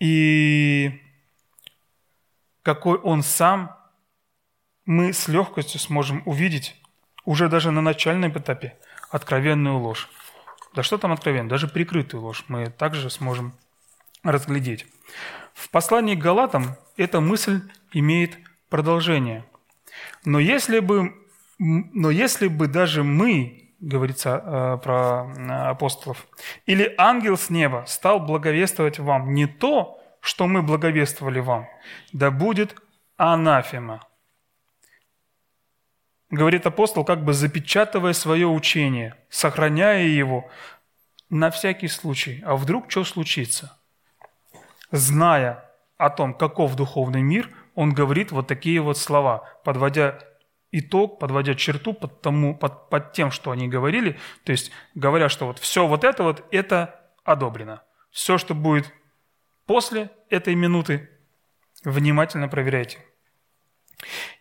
и 0.00 1.00
какой 2.64 2.98
Он 2.98 3.22
сам, 3.22 3.76
мы 4.84 5.12
с 5.12 5.28
легкостью 5.28 5.78
сможем 5.78 6.24
увидеть 6.26 6.74
уже 7.24 7.48
даже 7.48 7.70
на 7.70 7.82
начальном 7.82 8.36
этапе 8.36 8.76
откровенную 9.12 9.78
ложь. 9.78 10.08
Да 10.76 10.82
что 10.82 10.98
там 10.98 11.10
откровенно, 11.10 11.48
даже 11.48 11.68
прикрытую 11.68 12.22
ложь 12.22 12.44
мы 12.48 12.66
также 12.66 13.08
сможем 13.08 13.54
разглядеть. 14.22 14.86
В 15.54 15.70
послании 15.70 16.14
к 16.14 16.18
Галатам 16.18 16.76
эта 16.98 17.22
мысль 17.22 17.62
имеет 17.92 18.36
продолжение. 18.68 19.46
Но 20.26 20.38
если 20.38 20.80
бы, 20.80 21.14
но 21.58 22.10
если 22.10 22.48
бы 22.48 22.66
даже 22.66 23.02
мы, 23.04 23.72
говорится 23.80 24.42
э, 24.44 24.78
про 24.82 25.32
э, 25.34 25.50
апостолов, 25.70 26.26
или 26.66 26.94
ангел 26.98 27.38
с 27.38 27.48
неба 27.48 27.84
стал 27.86 28.20
благовествовать 28.20 28.98
вам 28.98 29.32
не 29.32 29.46
то, 29.46 29.98
что 30.20 30.46
мы 30.46 30.62
благовествовали 30.62 31.40
вам, 31.40 31.68
да 32.12 32.30
будет 32.30 32.76
анафема. 33.16 34.06
Говорит 36.30 36.66
апостол, 36.66 37.04
как 37.04 37.24
бы 37.24 37.32
запечатывая 37.32 38.12
свое 38.12 38.46
учение, 38.48 39.14
сохраняя 39.28 40.04
его 40.04 40.48
на 41.30 41.50
всякий 41.50 41.88
случай. 41.88 42.42
А 42.44 42.56
вдруг 42.56 42.90
что 42.90 43.04
случится? 43.04 43.78
Зная 44.90 45.64
о 45.96 46.10
том, 46.10 46.34
каков 46.34 46.74
духовный 46.74 47.22
мир, 47.22 47.50
он 47.74 47.92
говорит 47.92 48.32
вот 48.32 48.48
такие 48.48 48.80
вот 48.80 48.98
слова, 48.98 49.48
подводя 49.64 50.18
итог, 50.72 51.18
подводя 51.18 51.54
черту 51.54 51.92
под, 51.92 52.20
тому, 52.20 52.56
под, 52.56 52.90
под 52.90 53.12
тем, 53.12 53.30
что 53.30 53.50
они 53.50 53.68
говорили, 53.68 54.18
то 54.44 54.52
есть 54.52 54.72
говоря, 54.94 55.28
что 55.28 55.46
вот 55.46 55.58
все 55.58 55.86
вот 55.86 56.04
это 56.04 56.22
вот, 56.22 56.44
это 56.50 57.00
одобрено. 57.24 57.82
Все, 58.10 58.38
что 58.38 58.54
будет 58.54 58.92
после 59.66 60.10
этой 60.28 60.54
минуты, 60.54 61.08
внимательно 61.84 62.48
проверяйте. 62.48 62.98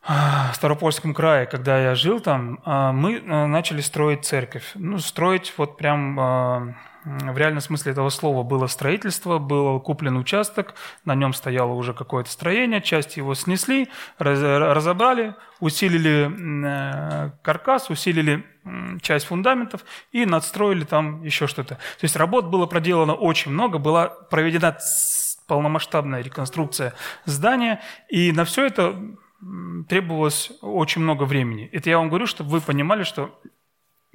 а, 0.04 0.51
Старопольском 0.54 1.13
крае, 1.13 1.45
когда 1.45 1.80
я 1.80 1.95
жил 1.95 2.19
там, 2.19 2.60
а, 2.65 2.91
мы 2.91 3.21
начали 3.21 3.80
строить 3.82 4.25
церковь. 4.25 4.71
Ну, 4.75 4.99
строить 4.99 5.54
вот 5.58 5.78
прям 5.78 6.75
в 7.05 7.37
реальном 7.37 7.61
смысле 7.61 7.91
этого 7.91 8.09
слова 8.09 8.43
было 8.43 8.67
строительство, 8.67 9.37
был 9.37 9.79
куплен 9.79 10.17
участок, 10.17 10.73
на 11.05 11.13
нем 11.13 11.33
стояло 11.33 11.73
уже 11.73 11.93
какое-то 11.93 12.31
строение, 12.31 12.81
часть 12.81 13.17
его 13.17 13.35
снесли, 13.35 13.89
разобрали, 14.17 15.35
усилили 15.59 16.31
э, 16.65 17.31
каркас, 17.43 17.89
усилили 17.89 18.43
часть 19.01 19.27
фундаментов 19.27 19.85
и 20.11 20.25
надстроили 20.25 20.83
там 20.83 21.21
еще 21.23 21.45
что-то. 21.45 21.75
То 21.75 22.03
есть 22.03 22.15
работ 22.15 22.45
было 22.45 22.65
проделано 22.65 23.13
очень 23.13 23.51
много, 23.51 23.77
была 23.77 24.07
проведена 24.07 24.75
полномасштабная 25.47 26.21
реконструкция 26.21 26.93
здания, 27.25 27.81
и 28.09 28.31
на 28.31 28.45
все 28.45 28.65
это 28.65 28.95
требовалось 29.87 30.51
очень 30.61 31.01
много 31.01 31.23
времени. 31.23 31.69
Это 31.71 31.89
я 31.89 31.99
вам 31.99 32.09
говорю, 32.09 32.25
чтобы 32.25 32.49
вы 32.49 32.61
понимали, 32.61 33.03
что 33.03 33.39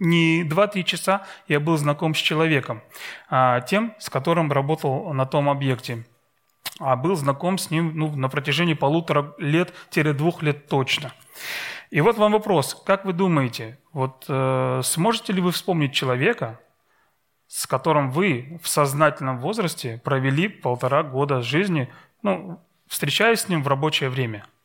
не 0.01 0.43
2-3 0.43 0.83
часа 0.83 1.27
я 1.47 1.61
был 1.61 1.77
знаком 1.77 2.15
с 2.15 2.19
человеком, 2.19 2.83
а 3.29 3.61
тем, 3.61 3.95
с 3.99 4.11
которым 4.11 4.51
работал 4.51 5.13
на 5.13 5.27
том 5.27 5.49
объекте. 5.49 6.05
А 6.81 6.97
был 6.97 7.15
знаком 7.15 7.59
с 7.59 7.71
ним 7.71 7.93
ну, 7.95 8.17
на 8.17 8.29
протяжении 8.29 8.75
полутора 8.75 9.35
лет-двух 9.39 10.43
лет 10.43 10.67
точно. 10.69 11.13
И 11.91 12.01
вот 12.01 12.17
вам 12.17 12.33
вопрос. 12.33 12.81
Как 12.87 13.05
вы 13.05 13.13
думаете, 13.13 13.79
вот 13.93 14.25
э, 14.29 14.81
сможете 14.83 15.33
ли 15.33 15.43
вы 15.43 15.53
вспомнить 15.53 15.93
человека, 15.93 16.59
с 17.47 17.67
которым 17.67 18.11
вы 18.11 18.59
в 18.63 18.69
сознательном 18.69 19.39
возрасте 19.39 20.01
провели 20.03 20.49
полтора 20.49 21.03
года 21.03 21.43
жизни, 21.43 21.93
ну, 22.23 22.61
встречаясь 22.87 23.41
с 23.41 23.49
ним 23.49 23.63
в 23.63 23.69
рабочее 23.69 24.09
время– 24.09 24.47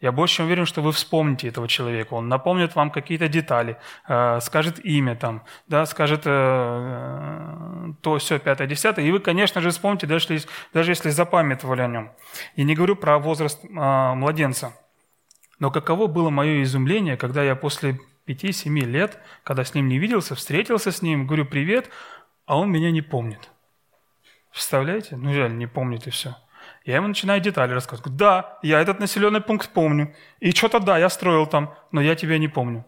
я 0.00 0.12
больше 0.12 0.36
чем 0.36 0.46
уверен, 0.46 0.64
что 0.64 0.80
вы 0.80 0.92
вспомните 0.92 1.48
этого 1.48 1.66
человека. 1.66 2.14
Он 2.14 2.28
напомнит 2.28 2.76
вам 2.76 2.90
какие-то 2.90 3.28
детали, 3.28 3.78
э, 4.06 4.38
скажет 4.40 4.84
имя 4.84 5.16
там, 5.16 5.42
да, 5.66 5.86
скажет 5.86 6.22
э, 6.24 6.30
э, 6.30 7.92
то, 8.00 8.18
все, 8.18 8.38
пятое, 8.38 8.68
десятое. 8.68 9.04
И 9.04 9.10
вы, 9.10 9.18
конечно 9.18 9.60
же, 9.60 9.70
вспомните, 9.70 10.06
даже 10.06 10.32
если, 10.32 10.48
даже 10.72 10.92
если 10.92 11.10
запамятовали 11.10 11.80
о 11.80 11.88
нем. 11.88 12.12
Я 12.54 12.64
не 12.64 12.76
говорю 12.76 12.94
про 12.94 13.18
возраст 13.18 13.64
младенца. 13.64 14.72
Но 15.58 15.72
каково 15.72 16.06
было 16.06 16.30
мое 16.30 16.62
изумление, 16.62 17.16
когда 17.16 17.42
я 17.42 17.56
после 17.56 17.98
пяти-семи 18.24 18.82
лет, 18.82 19.18
когда 19.42 19.64
с 19.64 19.74
ним 19.74 19.88
не 19.88 19.98
виделся, 19.98 20.36
встретился 20.36 20.92
с 20.92 21.02
ним, 21.02 21.26
говорю 21.26 21.44
«привет», 21.44 21.90
а 22.46 22.56
он 22.56 22.70
меня 22.70 22.92
не 22.92 23.02
помнит. 23.02 23.50
Представляете? 24.52 25.16
Ну, 25.16 25.32
жаль, 25.34 25.56
не 25.56 25.66
помнит 25.66 26.06
и 26.06 26.10
все. 26.10 26.36
Я 26.88 26.96
ему 26.96 27.08
начинаю 27.08 27.38
детали 27.42 27.74
рассказывать. 27.74 28.16
Да, 28.16 28.58
я 28.62 28.80
этот 28.80 28.98
населенный 28.98 29.42
пункт 29.42 29.68
помню. 29.74 30.14
И 30.40 30.52
что-то 30.52 30.80
да, 30.80 30.96
я 30.96 31.10
строил 31.10 31.46
там, 31.46 31.74
но 31.92 32.00
я 32.00 32.14
тебя 32.14 32.38
не 32.38 32.48
помню. 32.48 32.86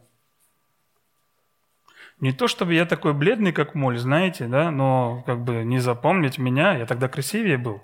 Не 2.18 2.32
то, 2.32 2.48
чтобы 2.48 2.72
я 2.72 2.86
такой 2.86 3.12
бледный, 3.12 3.52
как 3.52 3.74
моль, 3.74 3.98
знаете, 3.98 4.46
да, 4.46 4.70
но 4.70 5.22
как 5.26 5.44
бы 5.44 5.64
не 5.64 5.80
запомнить 5.80 6.38
меня, 6.38 6.78
я 6.78 6.86
тогда 6.86 7.08
красивее 7.08 7.58
был. 7.58 7.82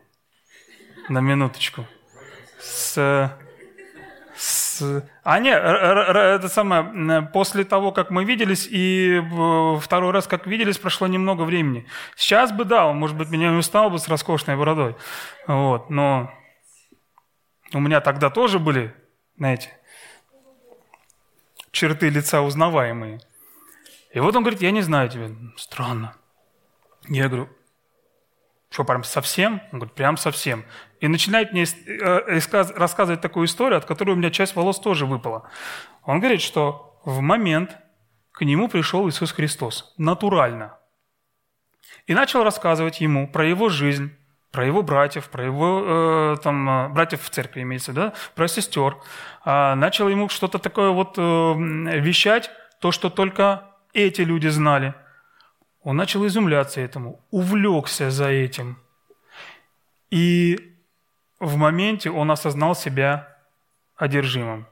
На 1.11 1.21
минуточку. 1.21 1.85
С 2.61 3.37
а 5.23 5.39
не, 5.39 5.51
это 5.51 6.49
самое, 6.49 7.23
после 7.23 7.65
того, 7.65 7.93
как 7.93 8.11
мы 8.11 8.25
виделись, 8.25 8.67
и 8.71 9.21
второй 9.81 10.13
раз, 10.13 10.27
как 10.27 10.47
виделись, 10.47 10.79
прошло 10.79 11.07
немного 11.07 11.43
времени. 11.43 11.87
Сейчас 12.17 12.53
бы, 12.53 12.65
да, 12.65 12.93
может 12.93 13.17
быть, 13.17 13.31
меня 13.31 13.51
не 13.51 13.59
устал 13.59 13.91
бы 13.91 13.99
с 13.99 14.09
роскошной 14.09 14.57
бородой. 14.57 14.97
Вот, 15.47 15.91
но 15.91 16.31
у 17.73 17.81
меня 17.81 18.01
тогда 18.01 18.31
тоже 18.31 18.59
были, 18.59 18.95
знаете, 19.37 19.71
черты 21.71 22.09
лица 22.09 22.41
узнаваемые. 22.41 23.21
И 24.13 24.21
вот 24.21 24.35
он 24.35 24.43
говорит, 24.43 24.63
я 24.63 24.71
не 24.71 24.81
знаю 24.81 25.09
тебя. 25.11 25.31
Странно. 25.57 26.17
Я 27.09 27.29
говорю, 27.29 27.49
что, 28.71 28.85
прям 28.85 29.05
совсем? 29.05 29.61
Он 29.73 29.79
говорит, 29.81 29.95
прям 29.95 30.17
совсем. 30.17 30.65
И 31.01 31.09
начинает 31.09 31.53
мне 31.53 31.65
э, 31.65 32.41
рассказывать 32.75 33.21
такую 33.21 33.47
историю, 33.47 33.79
от 33.79 33.85
которой 33.85 34.13
у 34.13 34.17
меня 34.17 34.31
часть 34.31 34.57
волос 34.57 34.81
тоже 34.81 35.07
выпала. 35.07 35.49
Он 36.05 36.21
говорит, 36.21 36.41
что 36.41 37.01
в 37.05 37.21
момент 37.21 37.77
к 38.33 38.45
нему 38.45 38.69
пришел 38.69 39.09
Иисус 39.09 39.33
Христос, 39.33 39.95
натурально. 39.99 40.79
И 42.07 42.15
начал 42.15 42.45
рассказывать 42.45 43.01
ему 43.01 43.29
про 43.29 43.47
его 43.47 43.69
жизнь, 43.69 44.13
про 44.53 44.65
его 44.65 44.83
братьев, 44.83 45.29
про 45.29 45.45
его 45.45 45.85
э, 45.87 46.37
там, 46.43 46.69
э, 46.69 46.89
братьев 46.89 47.23
в 47.23 47.31
церкви 47.31 47.63
имеется, 47.63 47.93
да, 47.93 48.13
про 48.35 48.49
сестер. 48.49 48.97
А 49.45 49.75
начал 49.75 50.09
ему 50.09 50.29
что-то 50.29 50.59
такое 50.59 50.91
вот 50.91 51.15
э, 51.19 51.21
вещать, 52.01 52.51
то, 52.81 52.93
что 52.93 53.11
только 53.11 53.65
эти 53.93 54.23
люди 54.23 54.49
знали– 54.49 54.95
он 55.87 55.97
начал 55.97 56.27
изумляться 56.27 56.81
этому, 56.81 57.25
увлекся 57.31 58.11
за 58.11 58.27
этим. 58.29 58.77
И 60.11 60.76
в 61.39 61.57
моменте 61.57 62.11
он 62.11 62.31
осознал 62.31 62.75
себя 62.75 63.37
одержимым. 63.97 64.67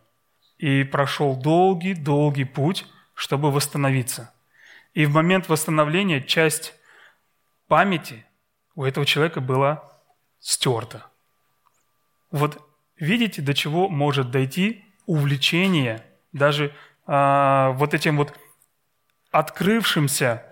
И 0.59 0.85
прошел 0.85 1.37
долгий-долгий 1.37 2.45
путь, 2.45 2.87
чтобы 3.15 3.51
восстановиться. 3.51 4.33
И 4.93 5.07
в 5.07 5.13
момент 5.13 5.49
восстановления 5.49 6.21
часть 6.21 6.75
памяти 7.67 8.25
у 8.75 8.85
этого 8.85 9.05
человека 9.05 9.41
была 9.41 9.83
стерта. 10.41 11.07
Вот 12.31 12.61
видите, 12.97 13.43
до 13.43 13.55
чего 13.55 13.89
может 13.89 14.31
дойти 14.31 14.85
увлечение 15.07 16.05
даже 16.33 16.75
а, 17.07 17.71
вот 17.73 17.95
этим 17.95 18.17
вот 18.17 18.33
открывшимся 19.31 20.45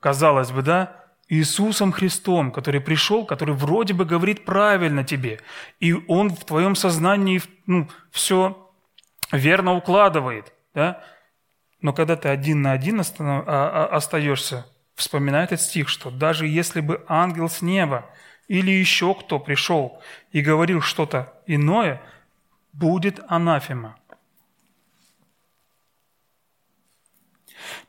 казалось 0.00 0.50
бы, 0.50 0.62
да, 0.62 0.99
Иисусом 1.30 1.92
Христом, 1.92 2.50
который 2.50 2.80
пришел, 2.80 3.24
который 3.24 3.54
вроде 3.54 3.94
бы 3.94 4.04
говорит 4.04 4.44
правильно 4.44 5.04
тебе, 5.04 5.40
и 5.78 5.94
Он 6.08 6.30
в 6.30 6.44
твоем 6.44 6.74
сознании 6.74 7.40
ну, 7.66 7.88
все 8.10 8.68
верно 9.30 9.74
укладывает, 9.74 10.52
да? 10.74 11.04
Но 11.80 11.92
когда 11.92 12.16
ты 12.16 12.28
один 12.28 12.62
на 12.62 12.72
один 12.72 13.00
а, 13.00 13.04
а, 13.46 13.86
остаешься, 13.96 14.66
вспоминай 14.96 15.44
этот 15.44 15.60
стих, 15.60 15.88
что 15.88 16.10
даже 16.10 16.48
если 16.48 16.80
бы 16.80 17.04
ангел 17.06 17.48
с 17.48 17.62
неба 17.62 18.10
или 18.48 18.72
еще 18.72 19.14
кто 19.14 19.38
пришел 19.38 20.02
и 20.32 20.42
говорил 20.42 20.80
что-то 20.80 21.32
иное, 21.46 22.02
будет 22.72 23.20
анафема. 23.28 23.99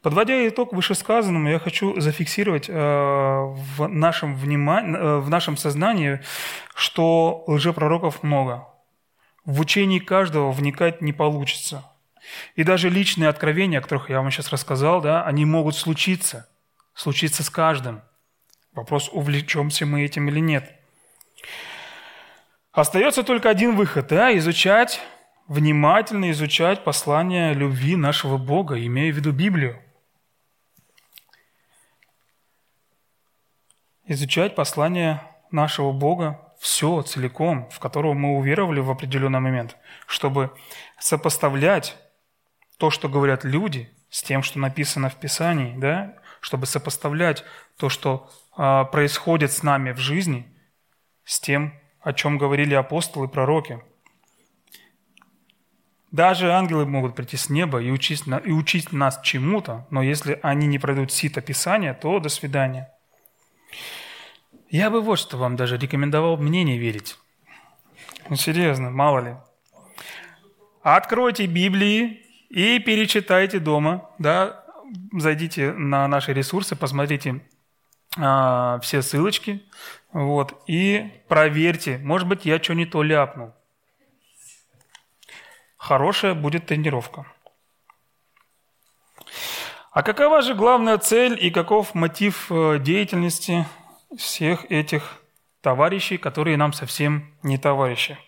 Подводя 0.01 0.47
итог 0.47 0.73
вышесказанному, 0.73 1.49
я 1.49 1.59
хочу 1.59 1.99
зафиксировать 1.99 2.69
э, 2.69 2.73
в, 2.73 3.87
нашем 3.87 4.35
внимании, 4.35 4.97
э, 4.97 5.17
в 5.19 5.29
нашем 5.29 5.57
сознании, 5.57 6.21
что 6.75 7.43
лжепророков 7.47 8.23
много. 8.23 8.67
В 9.45 9.59
учении 9.59 9.99
каждого 9.99 10.51
вникать 10.51 11.01
не 11.01 11.13
получится. 11.13 11.83
И 12.55 12.63
даже 12.63 12.89
личные 12.89 13.29
откровения, 13.29 13.79
о 13.79 13.81
которых 13.81 14.09
я 14.09 14.21
вам 14.21 14.31
сейчас 14.31 14.51
рассказал, 14.51 15.01
да, 15.01 15.23
они 15.23 15.45
могут 15.45 15.75
случиться. 15.75 16.47
Случиться 16.93 17.43
с 17.43 17.49
каждым. 17.49 18.01
Вопрос, 18.73 19.09
увлечемся 19.11 19.85
мы 19.85 20.03
этим 20.03 20.29
или 20.29 20.39
нет. 20.39 20.71
Остается 22.71 23.23
только 23.23 23.49
один 23.49 23.75
выход, 23.75 24.07
да, 24.07 24.35
изучать, 24.37 25.01
внимательно 25.51 26.31
изучать 26.31 26.85
послание 26.85 27.53
любви 27.53 27.97
нашего 27.97 28.37
Бога, 28.37 28.81
имея 28.85 29.11
в 29.11 29.17
виду 29.17 29.33
Библию. 29.33 29.81
Изучать 34.05 34.55
послание 34.55 35.21
нашего 35.51 35.91
Бога 35.91 36.39
все 36.57 37.01
целиком, 37.01 37.69
в 37.69 37.79
которого 37.79 38.13
мы 38.13 38.37
уверовали 38.37 38.79
в 38.79 38.89
определенный 38.89 39.41
момент, 39.41 39.75
чтобы 40.07 40.55
сопоставлять 40.97 41.97
то, 42.77 42.89
что 42.89 43.09
говорят 43.09 43.43
люди, 43.43 43.91
с 44.09 44.23
тем, 44.23 44.43
что 44.43 44.57
написано 44.57 45.09
в 45.09 45.15
Писании, 45.15 45.75
да, 45.77 46.15
чтобы 46.39 46.65
сопоставлять 46.65 47.43
то, 47.75 47.89
что 47.89 48.29
э, 48.57 48.85
происходит 48.89 49.51
с 49.51 49.63
нами 49.63 49.91
в 49.91 49.97
жизни, 49.97 50.47
с 51.25 51.41
тем, 51.41 51.73
о 51.99 52.13
чем 52.13 52.37
говорили 52.37 52.73
апостолы 52.73 53.25
и 53.25 53.29
пророки. 53.29 53.81
Даже 56.11 56.51
ангелы 56.51 56.85
могут 56.85 57.15
прийти 57.15 57.37
с 57.37 57.49
неба 57.49 57.81
и 57.81 57.89
учить, 57.89 58.23
и 58.45 58.51
учить 58.51 58.91
нас 58.91 59.21
чему-то, 59.23 59.87
но 59.89 60.01
если 60.01 60.39
они 60.43 60.67
не 60.67 60.77
пройдут 60.77 61.11
сито 61.11 61.41
Писания, 61.41 61.93
то 61.93 62.19
до 62.19 62.27
свидания. 62.27 62.91
Я 64.69 64.89
бы 64.89 65.01
вот 65.01 65.19
что 65.19 65.37
вам 65.37 65.55
даже 65.55 65.77
рекомендовал 65.77 66.37
мне 66.37 66.63
не 66.63 66.77
верить. 66.77 67.17
Ну, 68.29 68.35
серьезно, 68.35 68.89
мало 68.89 69.19
ли. 69.19 69.35
Откройте 70.81 71.45
Библии 71.45 72.25
и 72.49 72.79
перечитайте 72.79 73.59
дома, 73.59 74.09
да, 74.17 74.65
зайдите 75.13 75.71
на 75.71 76.07
наши 76.07 76.33
ресурсы, 76.33 76.75
посмотрите 76.75 77.41
а, 78.17 78.79
все 78.81 79.01
ссылочки, 79.01 79.63
вот, 80.11 80.61
и 80.67 81.11
проверьте, 81.29 81.97
может 81.99 82.27
быть, 82.27 82.45
я 82.45 82.61
что 82.61 82.73
не 82.73 82.85
то 82.85 83.01
ляпнул. 83.01 83.53
Хорошая 85.81 86.35
будет 86.35 86.67
тренировка. 86.67 87.25
А 89.91 90.03
какова 90.03 90.43
же 90.43 90.53
главная 90.53 90.99
цель 90.99 91.35
и 91.43 91.49
каков 91.49 91.95
мотив 91.95 92.51
э, 92.51 92.77
деятельности 92.77 93.65
всех 94.15 94.69
этих 94.69 95.23
товарищей, 95.61 96.19
которые 96.19 96.55
нам 96.55 96.71
совсем 96.71 97.33
не 97.41 97.57
товарищи? 97.57 98.19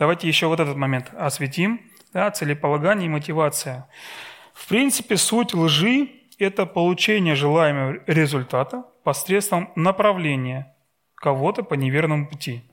Давайте 0.00 0.26
еще 0.26 0.48
вот 0.48 0.58
этот 0.58 0.76
момент 0.76 1.14
осветим. 1.14 1.80
Да, 2.12 2.32
целеполагание 2.32 3.06
и 3.06 3.10
мотивация. 3.10 3.88
В 4.52 4.66
принципе, 4.66 5.16
суть 5.16 5.54
лжи– 5.54 6.10
это 6.40 6.66
получение 6.66 7.36
желаемого 7.36 8.02
результата 8.08 8.82
посредством 9.04 9.70
направления 9.76 10.74
кого-то 11.14 11.62
по 11.62 11.74
неверному 11.74 12.26
пути. 12.26 12.64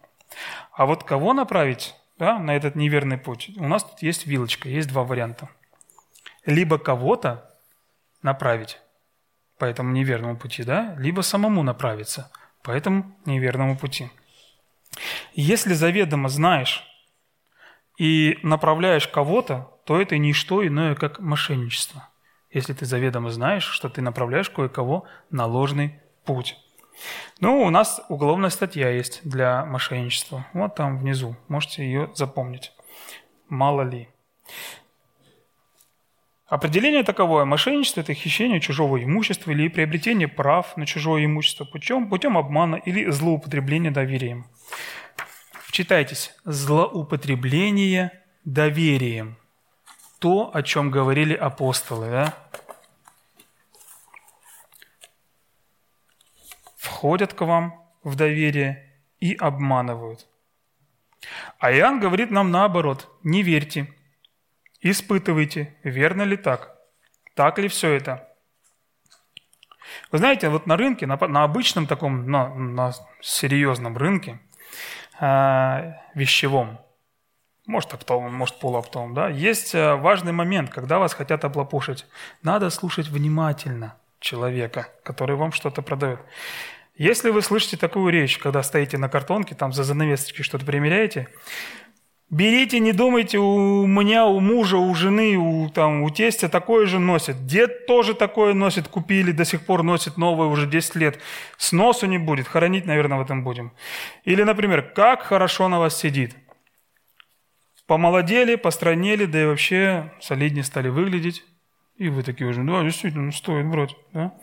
А 0.72 0.88
вот 0.88 1.04
кого 1.04 1.34
направить 1.34 1.94
да, 2.18 2.40
на 2.40 2.56
этот 2.56 2.76
неверный 2.76 3.18
путь? 3.18 3.52
У 3.58 3.68
нас 3.68 3.84
тут 3.84 4.02
есть 4.02 4.26
вилочка, 4.26 4.70
есть 4.70 4.90
два 4.90 5.04
варианта. 5.04 5.50
Либо 6.46 6.78
кого-то 6.78 7.50
направить 8.22 8.80
по 9.58 9.66
этому 9.66 9.92
неверному 9.92 10.38
пути, 10.38 10.64
да, 10.64 10.96
либо 10.98 11.22
самому 11.22 11.64
направиться 11.64 12.32
по 12.64 12.72
этому 12.72 13.16
неверному 13.26 13.78
пути. 13.78 14.10
Если 15.34 15.74
заведомо 15.74 16.30
знаешь 16.30 16.84
и 17.98 18.40
направляешь 18.44 19.08
кого-то, 19.08 19.72
то 19.86 20.02
это 20.02 20.18
не 20.18 20.34
что 20.34 20.66
иное, 20.66 20.96
как 20.96 21.20
мошенничество. 21.20 22.10
Если 22.50 22.74
ты 22.74 22.86
заведомо 22.86 23.30
знаешь, 23.30 23.66
что 23.66 23.90
ты 23.90 24.02
направляешь 24.02 24.50
кое-кого 24.50 25.06
на 25.30 25.46
ложный 25.46 26.00
путь. 26.24 26.58
Ну, 27.40 27.62
у 27.62 27.70
нас 27.70 28.02
уголовная 28.10 28.50
статья 28.50 28.90
есть 28.90 29.22
для 29.24 29.66
мошенничества. 29.66 30.46
Вот 30.54 30.76
там 30.76 30.98
внизу. 30.98 31.36
Можете 31.48 31.84
ее 31.84 32.12
запомнить. 32.16 32.72
Мало 33.50 33.82
ли. 33.82 34.10
Определение 36.48 37.04
таковое. 37.04 37.44
Мошенничество– 37.46 38.00
это 38.02 38.14
хищение 38.14 38.60
чужого 38.60 39.04
имущества 39.04 39.52
или 39.52 39.68
приобретение 39.68 40.28
прав 40.28 40.78
на 40.78 40.86
чужое 40.86 41.26
имущество 41.26 41.66
путем, 41.66 42.08
путем 42.08 42.38
обмана 42.38 42.76
или 42.76 43.10
злоупотребления 43.10 43.92
доверием. 43.92 44.46
Вчитайтесь. 45.54 46.34
Злоупотребление 46.46 48.12
доверием. 48.46 49.38
То, 50.20 50.52
о 50.54 50.62
чем 50.62 50.92
говорили 50.92 51.34
апостолы. 51.34 52.10
Да? 52.12 52.34
Входят 56.96 57.34
к 57.34 57.42
вам 57.42 57.74
в 58.06 58.16
доверие 58.16 58.90
и 59.20 59.36
обманывают. 59.36 60.28
А 61.60 61.70
Иоанн 61.74 62.00
говорит 62.00 62.32
нам 62.32 62.52
наоборот. 62.52 63.10
Не 63.22 63.44
верьте. 63.44 63.94
Испытывайте, 64.80 65.76
верно 65.84 66.22
ли 66.22 66.38
так. 66.38 66.74
Так 67.34 67.60
ли 67.60 67.68
все 67.68 67.92
это? 67.92 68.30
Вы 70.10 70.20
знаете, 70.20 70.48
вот 70.48 70.68
на 70.68 70.78
рынке, 70.78 71.06
на, 71.06 71.18
на 71.18 71.44
обычном 71.44 71.86
таком, 71.86 72.32
на, 72.32 72.56
на 72.56 72.94
серьезном 73.20 73.98
рынке, 73.98 74.40
э, 75.20 75.94
вещевом, 76.14 76.80
может 77.68 77.94
оптовом, 77.94 78.34
может 78.34 78.58
полуоптовом, 78.60 79.14
да, 79.14 79.28
есть 79.28 79.76
э, 79.76 79.96
важный 79.96 80.32
момент, 80.32 80.70
когда 80.70 81.00
вас 81.00 81.14
хотят 81.14 81.44
облапошить. 81.44 82.06
Надо 82.42 82.70
слушать 82.70 83.10
внимательно 83.10 83.98
человека, 84.22 84.88
который 85.04 85.36
вам 85.36 85.52
что-то 85.52 85.82
продает. 85.82 86.22
Если 86.98 87.30
вы 87.30 87.42
слышите 87.42 87.76
такую 87.76 88.12
речь, 88.12 88.38
когда 88.38 88.64
стоите 88.64 88.98
на 88.98 89.10
картонке, 89.10 89.54
там 89.54 89.74
за 89.74 89.84
занавесочки 89.84 90.44
что-то 90.44 90.66
примеряете, 90.66 91.28
берите, 92.30 92.80
не 92.80 92.94
думайте, 92.94 93.38
у 93.38 93.86
меня, 93.86 94.26
у 94.26 94.40
мужа, 94.40 94.78
у 94.78 94.96
жены, 94.96 95.36
у, 95.36 95.70
там, 95.70 96.04
у 96.04 96.10
тестя 96.10 96.48
такое 96.48 96.86
же 96.86 97.00
носит. 97.00 97.46
Дед 97.46 97.86
тоже 97.86 98.14
такое 98.14 98.54
носит, 98.54 98.88
купили, 98.88 99.34
до 99.34 99.44
сих 99.44 99.66
пор 99.66 99.84
носит 99.84 100.16
новое 100.16 100.48
уже 100.48 100.68
10 100.68 100.96
лет. 100.96 101.20
Сносу 101.58 102.06
не 102.06 102.18
будет, 102.18 102.48
хоронить, 102.48 102.86
наверное, 102.86 103.18
в 103.18 103.22
этом 103.22 103.44
будем. 103.44 103.74
Или, 104.24 104.44
например, 104.44 104.82
как 104.82 105.24
хорошо 105.24 105.68
на 105.68 105.80
вас 105.80 105.98
сидит. 106.00 106.34
Помолодели, 107.88 108.56
постранели, 108.56 109.26
да 109.26 109.44
и 109.44 109.46
вообще 109.46 110.14
солиднее 110.22 110.64
стали 110.64 110.88
выглядеть. 110.88 111.44
И 111.98 112.08
вы 112.08 112.24
такие 112.24 112.50
уже, 112.50 112.64
да, 112.64 112.84
действительно, 112.84 113.34
стоит 113.34 113.68
брать. 113.68 113.96
Да? 114.14 114.34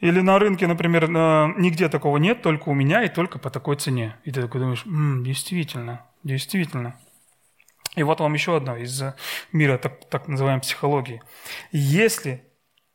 Или 0.00 0.20
на 0.20 0.38
рынке, 0.38 0.66
например, 0.66 1.08
нигде 1.08 1.88
такого 1.88 2.16
нет, 2.18 2.42
только 2.42 2.68
у 2.68 2.74
меня 2.74 3.02
и 3.04 3.08
только 3.08 3.38
по 3.38 3.50
такой 3.50 3.76
цене. 3.76 4.16
И 4.24 4.32
ты 4.32 4.42
такой 4.42 4.60
думаешь, 4.60 4.84
М, 4.86 5.22
действительно, 5.24 6.04
действительно. 6.24 6.98
И 7.96 8.02
вот 8.02 8.20
вам 8.20 8.34
еще 8.34 8.56
одно 8.56 8.76
из 8.76 9.02
мира 9.52 9.78
так, 9.78 10.08
так 10.10 10.26
называемой 10.26 10.62
психологии. 10.62 11.22
Если 11.70 12.44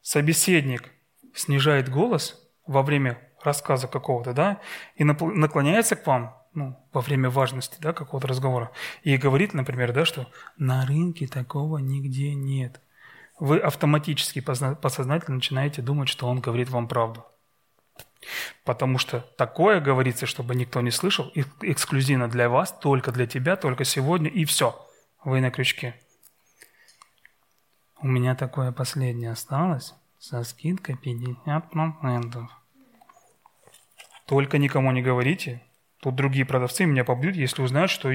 собеседник 0.01 0.91
снижает 1.33 1.89
голос 1.89 2.49
во 2.67 2.83
время 2.83 3.17
рассказа 3.43 3.87
какого-то, 3.87 4.33
да, 4.33 4.59
и 4.95 5.05
наклоняется 5.05 5.95
к 5.95 6.05
вам, 6.05 6.35
ну, 6.53 6.77
во 6.91 6.99
время 6.99 7.29
важности, 7.29 7.77
да, 7.79 7.93
какого-то 7.93 8.27
разговора, 8.27 8.71
и 9.03 9.15
говорит, 9.15 9.53
например, 9.53 9.93
да, 9.93 10.03
что 10.03 10.27
на 10.57 10.85
рынке 10.85 11.27
такого 11.27 11.77
нигде 11.77 12.33
нет– 12.33 12.81
вы 13.39 13.59
автоматически 13.59 14.41
подсознательно 14.41 15.35
начинаете 15.35 15.81
думать, 15.81 16.09
что 16.09 16.27
он 16.27 16.39
говорит 16.39 16.69
вам 16.69 16.87
правду. 16.87 17.25
Потому 18.65 18.97
что 18.97 19.21
такое 19.37 19.79
говорится, 19.79 20.25
чтобы 20.25 20.55
никто 20.55 20.81
не 20.81 20.91
слышал, 20.91 21.31
эксклюзивно 21.61 22.27
для 22.29 22.49
вас, 22.49 22.77
только 22.77 23.11
для 23.11 23.25
тебя, 23.25 23.55
только 23.55 23.85
сегодня, 23.85 24.29
и 24.29 24.45
все. 24.45 24.85
Вы 25.23 25.41
на 25.41 25.51
крючке. 25.51 25.95
У 28.01 28.07
меня 28.07 28.35
такое 28.35 28.71
последнее 28.71 29.31
осталось 29.31 29.93
со 30.19 30.43
скидкой 30.43 30.95
50%. 30.95 32.47
только 34.25 34.57
никому 34.57 34.91
не 34.91 35.01
говорите. 35.01 35.63
Тут 36.01 36.15
другие 36.15 36.45
продавцы 36.45 36.85
меня 36.85 37.03
побьют, 37.03 37.35
если 37.35 37.61
узнают, 37.61 37.91
что 37.91 38.11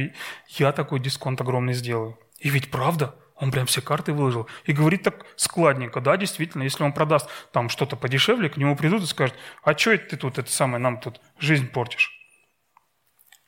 я 0.49 0.73
такой 0.73 1.01
дисконт 1.01 1.41
огромный 1.41 1.75
сделаю. 1.75 2.19
И 2.39 2.49
ведь 2.49 2.71
правда, 2.71 3.15
он 3.37 3.51
прям 3.51 3.67
все 3.67 3.83
карты 3.83 4.13
выложил. 4.13 4.49
И 4.65 4.73
говорит 4.73 5.03
так 5.03 5.27
складненько, 5.37 6.01
да, 6.01 6.17
действительно, 6.17 6.63
если 6.63 6.85
он 6.85 6.93
продаст 6.93 7.29
там 7.53 7.69
что-то 7.69 7.97
подешевле, 7.97 8.49
к 8.49 8.57
нему 8.57 8.77
придут 8.77 9.03
и 9.03 9.07
скажут, 9.07 9.37
а 9.63 9.77
что 9.77 9.93
это 9.93 10.11
ты 10.11 10.17
тут, 10.17 10.39
это 10.39 10.51
самое, 10.51 10.79
нам 10.79 11.01
тут 11.01 11.21
жизнь 11.39 11.69
портишь. 11.69 12.13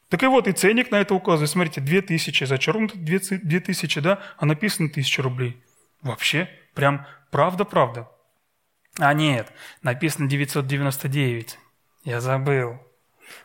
Так 0.09 0.23
и 0.23 0.27
вот, 0.27 0.47
и 0.47 0.53
ценник 0.53 0.91
на 0.91 0.97
это 0.97 1.15
указывает. 1.15 1.51
Смотрите, 1.51 1.81
2000, 1.81 2.45
зачеркнуто 2.45 2.97
2000, 2.97 4.01
да, 4.01 4.23
а 4.39 4.47
написано 4.47 4.89
1000 4.89 5.23
рублей. 5.23 5.63
Вообще, 6.03 6.49
прям 6.75 7.07
правда-правда. 7.31 8.09
А 8.99 9.13
нет, 9.15 9.53
написано 9.83 10.29
999. 10.29 11.59
Я 12.05 12.21
забыл. 12.21 12.79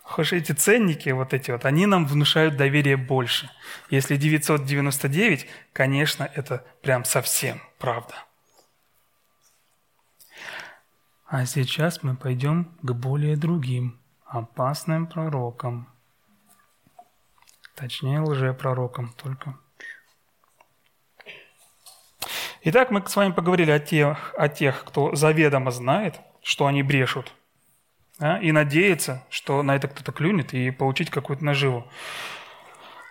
Хоть 0.04 0.34
эти 0.34 0.52
ценники, 0.52 1.10
вот 1.10 1.34
эти 1.34 1.52
вот, 1.52 1.66
они 1.66 1.86
нам 1.86 2.06
внушают 2.06 2.58
доверие 2.58 2.98
больше. 2.98 3.50
Если 3.90 4.16
999, 4.16 5.48
конечно, 5.74 6.30
это 6.36 6.66
прям 6.82 7.06
совсем 7.06 7.62
правда. 7.80 8.16
А 11.26 11.46
сейчас 11.46 12.04
мы 12.04 12.16
пойдем 12.16 12.66
к 12.82 12.92
более 12.92 13.38
другим 13.38 14.00
опасным 14.26 15.08
пророкам. 15.08 15.88
Точнее, 17.76 18.20
лжепророкам 18.20 19.14
только. 19.14 19.58
Итак, 22.64 22.92
мы 22.92 23.02
с 23.08 23.16
вами 23.16 23.32
поговорили 23.32 23.72
о 23.72 23.80
тех, 23.80 24.36
о 24.38 24.48
тех, 24.48 24.84
кто 24.84 25.16
заведомо 25.16 25.72
знает, 25.72 26.20
что 26.44 26.68
они 26.68 26.84
брешут, 26.84 27.34
да, 28.22 28.38
и 28.38 28.52
надеется, 28.52 29.26
что 29.32 29.64
на 29.64 29.76
это 29.76 29.88
кто-то 29.88 30.12
клюнет 30.12 30.54
и 30.54 30.70
получить 30.70 31.10
какую-то 31.10 31.44
наживу. 31.44 31.88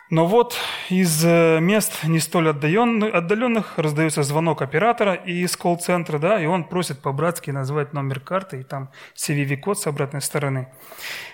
Но 0.08 0.24
вот 0.24 0.56
из 0.88 1.24
э, 1.24 1.58
мест 1.60 2.04
не 2.04 2.20
столь 2.20 2.50
отдаленных, 2.50 3.12
отдаленных 3.12 3.76
раздается 3.76 4.22
звонок 4.22 4.62
оператора 4.62 5.14
из 5.14 5.56
колл-центра, 5.56 6.20
да, 6.20 6.40
и 6.40 6.46
он 6.46 6.62
просит 6.62 7.02
по-братски 7.02 7.50
назвать 7.50 7.92
номер 7.92 8.20
карты, 8.20 8.60
и 8.60 8.62
там 8.62 8.90
CVV-код 9.16 9.80
с 9.80 9.88
обратной 9.88 10.20
стороны. 10.20 10.72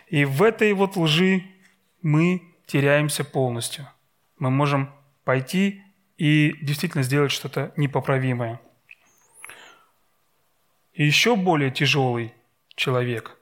И 0.08 0.24
в 0.24 0.42
этой 0.42 0.72
вот 0.72 0.96
лжи 0.96 1.44
мы 2.00 2.42
теряемся 2.66 3.24
полностью. 3.24 3.86
Мы 4.38 4.50
можем 4.50 4.90
пойти 5.24 5.82
и 6.16 6.54
действительно 6.62 7.02
сделать 7.02 7.30
что-то 7.30 7.72
непоправимое. 7.76 8.58
И 10.94 11.04
еще 11.04 11.36
более 11.36 11.70
тяжелый 11.70 12.32
человек, 12.74 13.35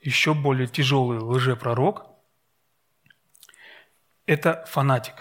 еще 0.00 0.34
более 0.34 0.66
тяжелый 0.66 1.18
лжепророк– 1.18 2.06
это 4.26 4.64
фанатик. 4.68 5.14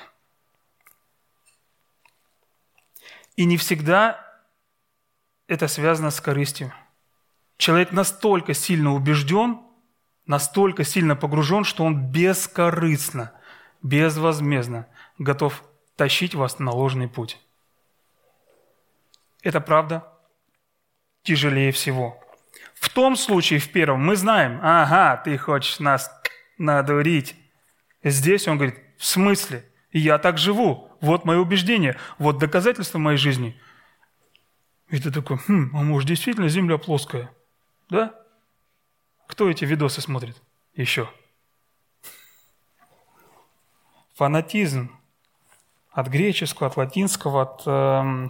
И 3.36 3.45
не 3.45 3.57
всегда 3.57 4.25
это 5.47 5.67
связано 5.67 6.11
с 6.11 6.21
корыстью. 6.21 6.73
Человек 7.57 7.91
настолько 7.91 8.53
сильно 8.53 8.93
убежден, 8.93 9.61
настолько 10.25 10.84
сильно 10.84 11.15
погружен, 11.15 11.63
что 11.63 11.84
он 11.84 12.11
бескорыстно, 12.11 13.34
безвозмездно 13.82 14.88
готов 15.17 15.63
тащить 15.95 16.36
вас 16.36 16.59
на 16.59 16.71
ложный 16.71 17.07
путь. 17.07 17.39
Это 19.41 19.59
правда 19.59 20.07
тяжелее 21.23 21.71
всего. 21.71 22.21
В 22.89 22.93
том 22.93 23.15
случае, 23.15 23.59
в 23.59 23.71
первом, 23.71 24.03
мы 24.03 24.15
знаем, 24.15 24.59
ага, 24.63 25.15
ты 25.17 25.37
хочешь 25.37 25.79
нас 25.79 26.11
надурить. 26.57 27.35
Здесь 28.03 28.47
он 28.47 28.57
говорит, 28.57 28.79
в 28.97 29.05
смысле? 29.05 29.63
Я 29.91 30.17
так 30.17 30.39
живу. 30.39 30.91
Вот 30.99 31.23
мое 31.23 31.37
убеждение. 31.37 31.97
Вот 32.17 32.39
доказательство 32.39 32.97
моей 32.97 33.19
жизни. 33.19 33.61
И 34.87 34.99
ты 34.99 35.11
такой, 35.11 35.37
хм, 35.37 35.69
а 35.75 35.83
может 35.83 36.09
действительно 36.09 36.49
земля 36.49 36.79
плоская? 36.79 37.31
Да? 37.91 38.15
Кто 39.27 39.47
эти 39.47 39.65
видосы 39.65 40.01
смотрит 40.01 40.41
еще? 40.73 41.07
Фанатизм 44.15 44.97
от 45.91 46.07
греческого, 46.07 46.69
от 46.69 46.77
латинского, 46.77 47.43
от 47.43 47.61
э, 47.67 48.29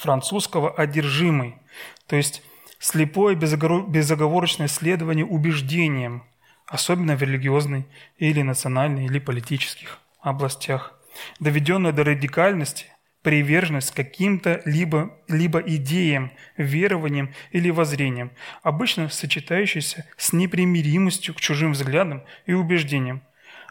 французского 0.00 0.72
«одержимый». 0.72 1.60
То 2.08 2.16
есть 2.16 2.42
слепое 2.84 3.34
безоговорочное 3.34 4.68
следование 4.68 5.24
убеждениям, 5.24 6.22
особенно 6.66 7.16
в 7.16 7.22
религиозной 7.22 7.86
или 8.18 8.42
национальной 8.42 9.06
или 9.06 9.18
политических 9.18 10.00
областях, 10.20 10.92
доведенное 11.40 11.92
до 11.92 12.04
радикальности, 12.04 12.86
приверженность 13.22 13.92
каким-то 13.92 14.60
либо, 14.66 15.16
либо 15.28 15.60
идеям, 15.60 16.30
верованиям 16.58 17.32
или 17.52 17.70
воззрениям, 17.70 18.32
обычно 18.62 19.08
сочетающейся 19.08 20.04
с 20.18 20.34
непримиримостью 20.34 21.32
к 21.32 21.40
чужим 21.40 21.72
взглядам 21.72 22.22
и 22.44 22.52
убеждениям, 22.52 23.22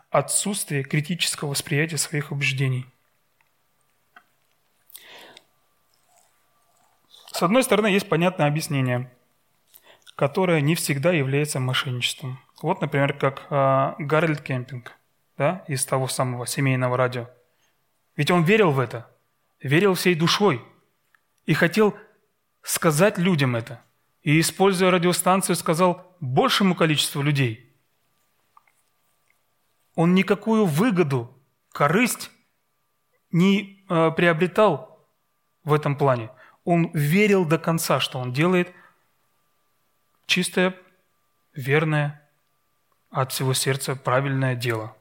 отсутствие 0.09 0.83
критического 0.83 1.49
восприятия 1.49 1.97
своих 1.97 2.31
убеждений. 2.31 2.87
С 7.43 7.45
одной 7.45 7.63
стороны, 7.63 7.87
есть 7.87 8.07
понятное 8.07 8.47
объяснение, 8.47 9.11
которое 10.15 10.61
не 10.61 10.75
всегда 10.75 11.11
является 11.11 11.59
мошенничеством. 11.59 12.39
Вот, 12.61 12.79
например, 12.79 13.17
как 13.17 13.47
э, 13.49 13.95
Гарольд 13.99 14.39
Кемпинг 14.39 14.93
да, 15.37 15.65
из 15.67 15.85
того 15.85 16.07
самого 16.07 16.47
семейного 16.47 16.95
радио. 16.95 17.29
Ведь 18.15 18.31
он 18.31 18.45
верил 18.45 18.71
в 18.71 18.79
это, 18.79 19.11
верил 19.59 19.93
всей 19.93 20.15
душой 20.15 20.63
и 21.45 21.53
хотел 21.53 21.97
сказать 22.61 23.17
людям 23.17 23.57
это. 23.57 23.81
И, 24.21 24.39
используя 24.39 24.89
радиостанцию, 24.89 25.57
сказал 25.57 26.15
большему 26.21 26.75
количеству 26.75 27.21
людей. 27.21 27.75
Он 29.95 30.15
никакую 30.15 30.65
выгоду, 30.65 31.37
корысть 31.73 32.31
не 33.31 33.85
э, 33.89 34.11
приобретал 34.11 35.05
в 35.65 35.73
этом 35.73 35.97
плане– 35.97 36.29
он 36.63 36.91
верил 36.93 37.45
до 37.45 37.57
конца, 37.57 37.99
что 37.99 38.19
он 38.19 38.33
делает 38.33 38.73
чистое, 40.25 40.75
верное, 41.53 42.21
от 43.09 43.31
всего 43.31 43.53
сердца 43.53 43.95
правильное 43.95 44.55
дело. 44.55 44.95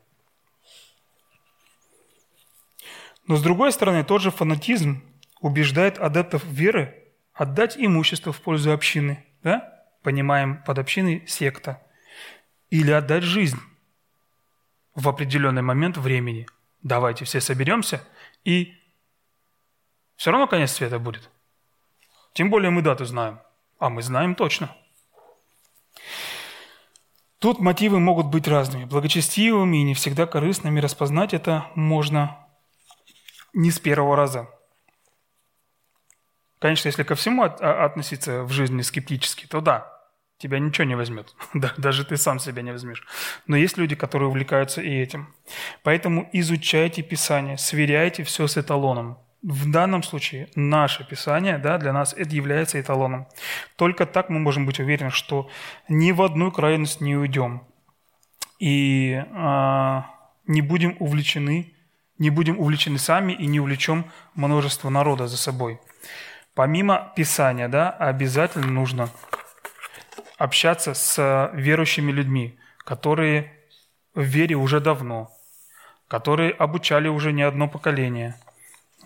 Но 3.26 3.36
с 3.36 3.42
другой 3.42 3.72
стороны, 3.72 4.04
тот 4.04 4.20
же 4.20 4.30
фанатизм 4.30 5.02
убеждает 5.40 5.98
адептов 5.98 6.44
веры 6.44 7.02
отдать 7.32 7.76
имущество 7.78 8.32
в 8.32 8.40
пользу 8.40 8.72
общины. 8.72 9.24
Да? 9.42 9.84
Понимаем 10.02 10.62
под 10.62 10.78
общиной 10.78 11.26
секта. 11.26 11.82
Или 12.70 12.90
отдать 12.90 13.22
жизнь 13.22 13.60
в 14.94 15.08
определенный 15.08 15.62
момент 15.62 15.96
времени. 15.96 16.46
Давайте 16.82 17.24
все 17.24 17.40
соберемся, 17.40 18.06
и 18.44 18.74
все 20.16 20.30
равно 20.30 20.46
конец 20.46 20.72
света 20.72 20.98
будет. 20.98 21.30
Тем 22.32 22.50
более 22.50 22.70
мы 22.70 22.82
дату 22.82 23.04
знаем. 23.04 23.40
А 23.78 23.90
мы 23.90 24.02
знаем 24.02 24.34
точно. 24.34 24.74
Тут 27.38 27.58
мотивы 27.58 27.98
могут 27.98 28.26
быть 28.26 28.46
разными, 28.46 28.84
благочестивыми 28.84 29.78
и 29.78 29.82
не 29.82 29.94
всегда 29.94 30.26
корыстными. 30.26 30.80
Распознать 30.80 31.34
это 31.34 31.66
можно 31.74 32.38
не 33.52 33.70
с 33.70 33.80
первого 33.80 34.16
раза. 34.16 34.48
Конечно, 36.60 36.86
если 36.86 37.02
ко 37.02 37.16
всему 37.16 37.42
а, 37.42 37.84
относиться 37.84 38.44
в 38.44 38.52
жизни 38.52 38.82
скептически, 38.82 39.46
то 39.46 39.60
да, 39.60 39.92
тебя 40.38 40.60
ничего 40.60 40.84
не 40.84 40.94
возьмет. 40.94 41.34
Даже 41.76 42.04
ты 42.04 42.16
сам 42.16 42.38
себя 42.38 42.62
не 42.62 42.70
возьмешь. 42.70 43.04
Но 43.48 43.56
есть 43.56 43.76
люди, 43.76 43.96
которые 43.96 44.28
увлекаются 44.28 44.80
и 44.80 44.94
этим. 44.94 45.34
Поэтому 45.82 46.30
изучайте 46.32 47.02
Писание, 47.02 47.58
сверяйте 47.58 48.22
все 48.22 48.46
с 48.46 48.56
эталоном 48.56 49.18
в 49.42 49.70
данном 49.70 50.02
случае 50.02 50.48
наше 50.54 51.04
Писание 51.04 51.58
да, 51.58 51.78
для 51.78 51.92
нас 51.92 52.14
это 52.14 52.34
является 52.34 52.80
эталоном. 52.80 53.26
Только 53.76 54.06
так 54.06 54.28
мы 54.28 54.38
можем 54.38 54.66
быть 54.66 54.78
уверены, 54.78 55.10
что 55.10 55.50
ни 55.88 56.12
в 56.12 56.22
одну 56.22 56.52
крайность 56.52 57.00
не 57.00 57.16
уйдем 57.16 57.64
и 58.60 59.14
э, 59.14 60.02
не 60.46 60.62
будем 60.62 60.96
увлечены, 61.00 61.74
не 62.18 62.30
будем 62.30 62.58
увлечены 62.58 62.98
сами 62.98 63.32
и 63.32 63.46
не 63.46 63.58
увлечем 63.58 64.10
множество 64.34 64.90
народа 64.90 65.26
за 65.26 65.36
собой. 65.36 65.80
Помимо 66.54 67.12
Писания, 67.16 67.68
да, 67.68 67.90
обязательно 67.90 68.68
нужно 68.68 69.10
общаться 70.38 70.94
с 70.94 71.50
верующими 71.54 72.12
людьми, 72.12 72.58
которые 72.78 73.52
в 74.14 74.22
вере 74.22 74.54
уже 74.54 74.78
давно, 74.80 75.30
которые 76.06 76.52
обучали 76.52 77.08
уже 77.08 77.32
не 77.32 77.42
одно 77.42 77.66
поколение– 77.66 78.36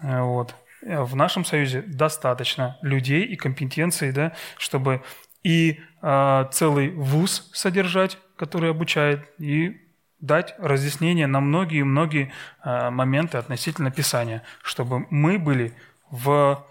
вот. 0.03 0.55
В 0.83 1.17
нашем 1.17 1.45
союзе 1.45 1.83
достаточно 1.83 2.79
людей 2.83 3.25
и 3.25 3.37
компетенций, 3.37 4.13
да, 4.13 4.33
чтобы 4.57 5.03
и 5.43 5.81
э, 6.03 6.45
целый 6.53 6.91
вуз 6.91 7.51
содержать, 7.53 8.19
который 8.37 8.71
обучает, 8.71 9.29
и 9.39 9.81
дать 10.21 10.55
разъяснение 10.59 11.27
на 11.27 11.41
многие-многие 11.41 12.33
э, 12.65 12.91
моменты 12.91 13.39
относительно 13.39 13.91
Писания, 13.91 14.43
чтобы 14.63 15.07
мы 15.11 15.39
были 15.39 15.75
в 16.11 16.65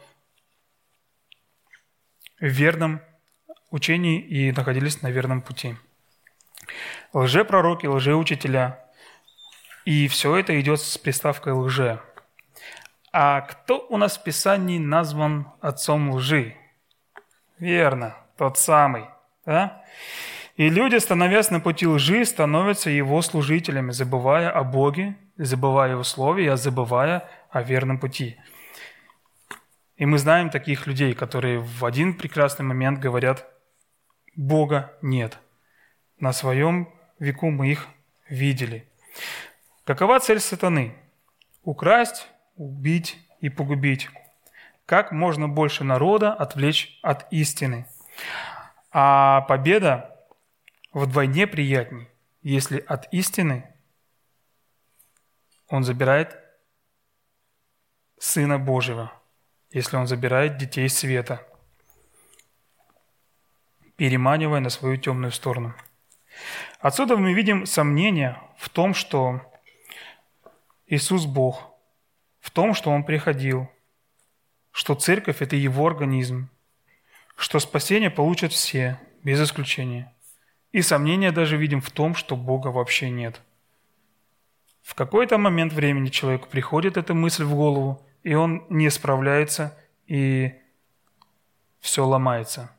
верном 2.40 3.02
учении 3.70 4.20
и 4.20 4.52
находились 4.52 5.02
на 5.02 5.12
верном 5.12 5.42
пути. 5.42 5.76
Лжепророки, 7.14 7.86
лжеучителя. 7.86 8.80
И 9.86 10.08
все 10.08 10.36
это 10.36 10.60
идет 10.60 10.82
с 10.82 10.98
приставкой 10.98 11.54
«лже». 11.54 12.02
А 13.18 13.40
кто 13.40 13.88
у 13.90 13.96
нас 13.96 14.18
в 14.18 14.24
Писании 14.24 14.78
назван 14.78 15.48
отцом 15.62 16.12
лжи? 16.12 16.58
Верно, 17.60 18.14
тот 18.38 18.58
самый. 18.58 19.06
Да? 19.46 19.86
И 20.58 20.68
люди, 20.68 20.98
становясь 20.98 21.50
на 21.50 21.62
пути 21.62 21.88
лжи, 21.88 22.26
становятся 22.26 22.90
его 22.90 23.22
служителями, 23.22 23.92
забывая 23.92 24.52
о 24.52 24.66
Боге, 24.66 25.16
забывая 25.38 25.92
его 25.92 26.04
слове, 26.04 26.52
а 26.52 26.58
забывая 26.58 27.26
о 27.52 27.62
верном 27.62 28.00
пути. 28.00 28.38
И 29.96 30.06
мы 30.06 30.18
знаем 30.18 30.50
таких 30.50 30.86
людей, 30.86 31.14
которые 31.14 31.60
в 31.60 31.86
один 31.86 32.16
прекрасный 32.16 32.66
момент 32.66 33.00
говорят, 33.00 33.48
Бога 34.36 34.92
нет. 35.02 35.40
На 36.20 36.34
своем 36.34 36.90
веку 37.20 37.50
мы 37.50 37.72
их 37.72 37.88
видели. 38.28 38.92
Какова 39.86 40.20
цель 40.20 40.42
сатаны? 40.42 40.94
Украсть, 41.64 42.28
убить 42.56 43.18
и 43.40 43.50
погубить. 43.50 44.10
Как 44.86 45.12
можно 45.12 45.48
больше 45.48 45.84
народа 45.84 46.34
отвлечь 46.34 47.00
от 47.02 47.32
истины. 47.32 47.88
А 48.92 49.42
победа 49.42 50.16
вдвойне 50.94 51.48
приятней, 51.48 52.08
если 52.42 52.80
от 52.80 53.12
истины 53.14 53.74
он 55.68 55.84
забирает 55.84 56.40
Сына 58.18 58.58
Божьего, 58.58 59.12
если 59.72 59.98
он 59.98 60.08
забирает 60.08 60.58
детей 60.58 60.88
света, 60.88 61.46
переманивая 63.98 64.62
на 64.62 64.70
свою 64.70 64.98
темную 64.98 65.32
сторону. 65.32 65.76
Отсюда 66.80 67.18
мы 67.18 67.34
видим 67.34 67.66
сомнение 67.66 68.42
в 68.58 68.70
том, 68.70 68.94
что 68.94 69.42
Иисус 70.88 71.26
Бог, 71.26 71.75
в 72.46 72.52
том, 72.52 72.74
что 72.74 72.92
Он 72.92 73.04
приходил, 73.04 73.68
что 74.72 74.94
церковь– 74.94 75.38
это 75.42 75.56
Его 75.56 75.88
организм, 75.88 76.50
что 77.36 77.60
спасение 77.60 78.12
получат 78.12 78.52
все, 78.54 79.00
без 79.24 79.42
исключения– 79.42 80.12
и 80.76 80.82
сомнения 80.82 81.32
даже 81.32 81.56
видим 81.56 81.80
в 81.80 81.90
том, 81.90 82.16
что 82.16 82.36
Бога 82.36 82.68
вообще 82.68 83.10
нет. 83.10 83.42
В 84.82 84.94
какой-то 84.94 85.38
момент 85.38 85.72
времени 85.72 86.10
человеку 86.10 86.50
приходит 86.50 86.98
эта 86.98 87.14
мысль 87.14 87.46
в 87.46 87.56
голову, 87.56 88.06
и 88.24 88.34
он 88.34 88.66
не 88.68 88.90
справляется, 88.90 89.74
и 90.06 90.54
все 91.80 92.06
ломается. 92.06 92.72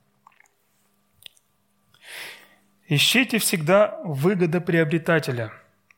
Ищите 2.86 3.38
всегда 3.38 3.98
выгодоприобретателя. 4.04 5.54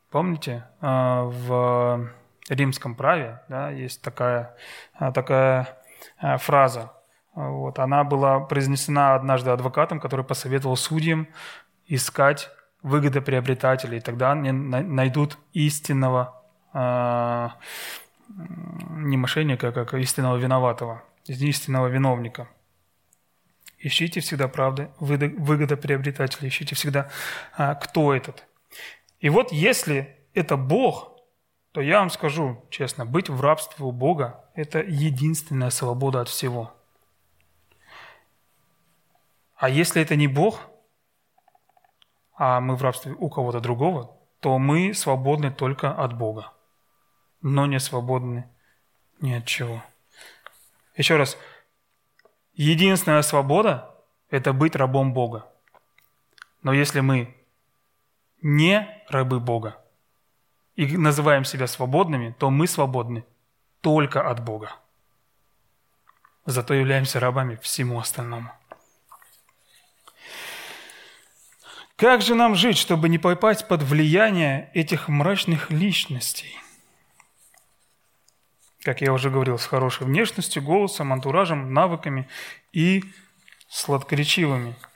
Помните, 0.09 0.69
а, 0.79 1.25
в 1.25 2.09
римском 2.49 2.95
праве 2.95 3.41
да, 3.47 3.69
есть 3.69 4.01
такая, 4.01 4.55
а, 4.93 5.11
такая 5.11 5.77
а, 6.17 6.37
фраза. 6.37 6.91
Вот, 7.35 7.79
она 7.79 8.03
была 8.03 8.39
произнесена 8.41 9.15
однажды 9.15 9.51
адвокатом, 9.51 9.99
который 9.99 10.25
посоветовал 10.25 10.75
судьям 10.75 11.27
искать 11.85 12.49
выгодоприобретателей, 12.81 13.99
и 13.99 14.01
тогда 14.01 14.31
они 14.31 14.51
найдут 14.51 15.37
истинного 15.53 16.43
э, 16.73 17.49
не 18.27 19.15
мошенника, 19.15 19.71
как 19.71 19.93
истинного 19.93 20.37
виноватого, 20.37 21.03
истинного 21.25 21.87
виновника. 21.87 22.47
Ищите 23.77 24.19
всегда 24.19 24.47
правды, 24.47 24.89
выгодоприобретателей, 24.99 26.49
ищите 26.49 26.75
всегда, 26.75 27.09
кто 27.55 28.13
этот. 28.13 28.45
И 29.19 29.29
вот 29.29 29.51
если 29.51 30.17
это 30.33 30.57
Бог, 30.57 31.18
то 31.71 31.81
я 31.81 31.99
вам 31.99 32.09
скажу 32.09 32.65
честно, 32.69 33.05
быть 33.05 33.29
в 33.29 33.41
рабстве 33.41 33.85
у 33.85 33.91
Бога– 33.91 34.43
это 34.55 34.79
единственная 34.79 35.69
свобода 35.69 36.21
от 36.21 36.29
всего. 36.29 36.73
А 39.55 39.69
если 39.69 40.01
это 40.01 40.15
не 40.15 40.27
Бог– 40.27 40.61
а 42.39 42.61
мы 42.61 42.77
в 42.77 42.81
рабстве 42.81 43.11
у 43.19 43.29
кого-то 43.29 43.59
другого, 43.59 44.17
то 44.39 44.57
мы 44.57 44.93
свободны 44.93 45.51
только 45.51 45.91
от 45.91 46.17
Бога, 46.17 46.53
но 47.41 47.65
не 47.65 47.81
свободны 47.81 48.49
ни 49.19 49.33
от 49.33 49.45
чего. 49.45 49.83
Еще 50.95 51.17
раз, 51.17 51.37
единственная 52.53 53.23
свобода– 53.23 53.93
это 54.29 54.53
быть 54.53 54.77
рабом 54.77 55.13
Бога. 55.13 55.51
Но 56.63 56.71
если 56.71 57.01
мы 57.01 57.35
не 58.41 58.87
рабы 59.09 59.41
Бога 59.41 59.77
и 60.79 60.95
называем 60.95 61.43
себя 61.43 61.67
свободными, 61.67 62.33
то 62.39 62.49
мы 62.49 62.65
свободны 62.65 63.25
только 63.81 64.29
от 64.29 64.41
Бога. 64.41 64.71
Зато 66.45 66.73
являемся 66.73 67.19
рабами 67.19 67.59
всему 67.61 67.99
остальному. 67.99 68.49
Как 71.97 72.21
же 72.21 72.33
нам 72.33 72.55
жить, 72.55 72.77
чтобы 72.77 73.09
не 73.09 73.17
попасть 73.17 73.67
под 73.67 73.83
влияние 73.83 74.71
этих 74.73 75.09
мрачных 75.09 75.69
личностей? 75.69 76.57
Как 78.81 79.01
я 79.01 79.11
уже 79.11 79.29
говорил, 79.29 79.59
с 79.59 79.65
хорошей 79.65 80.07
внешностью, 80.07 80.63
голосом, 80.63 81.11
антуражем, 81.11 81.73
навыками 81.73 82.29
и 82.71 83.03
сладкоречивыми– 83.67 84.77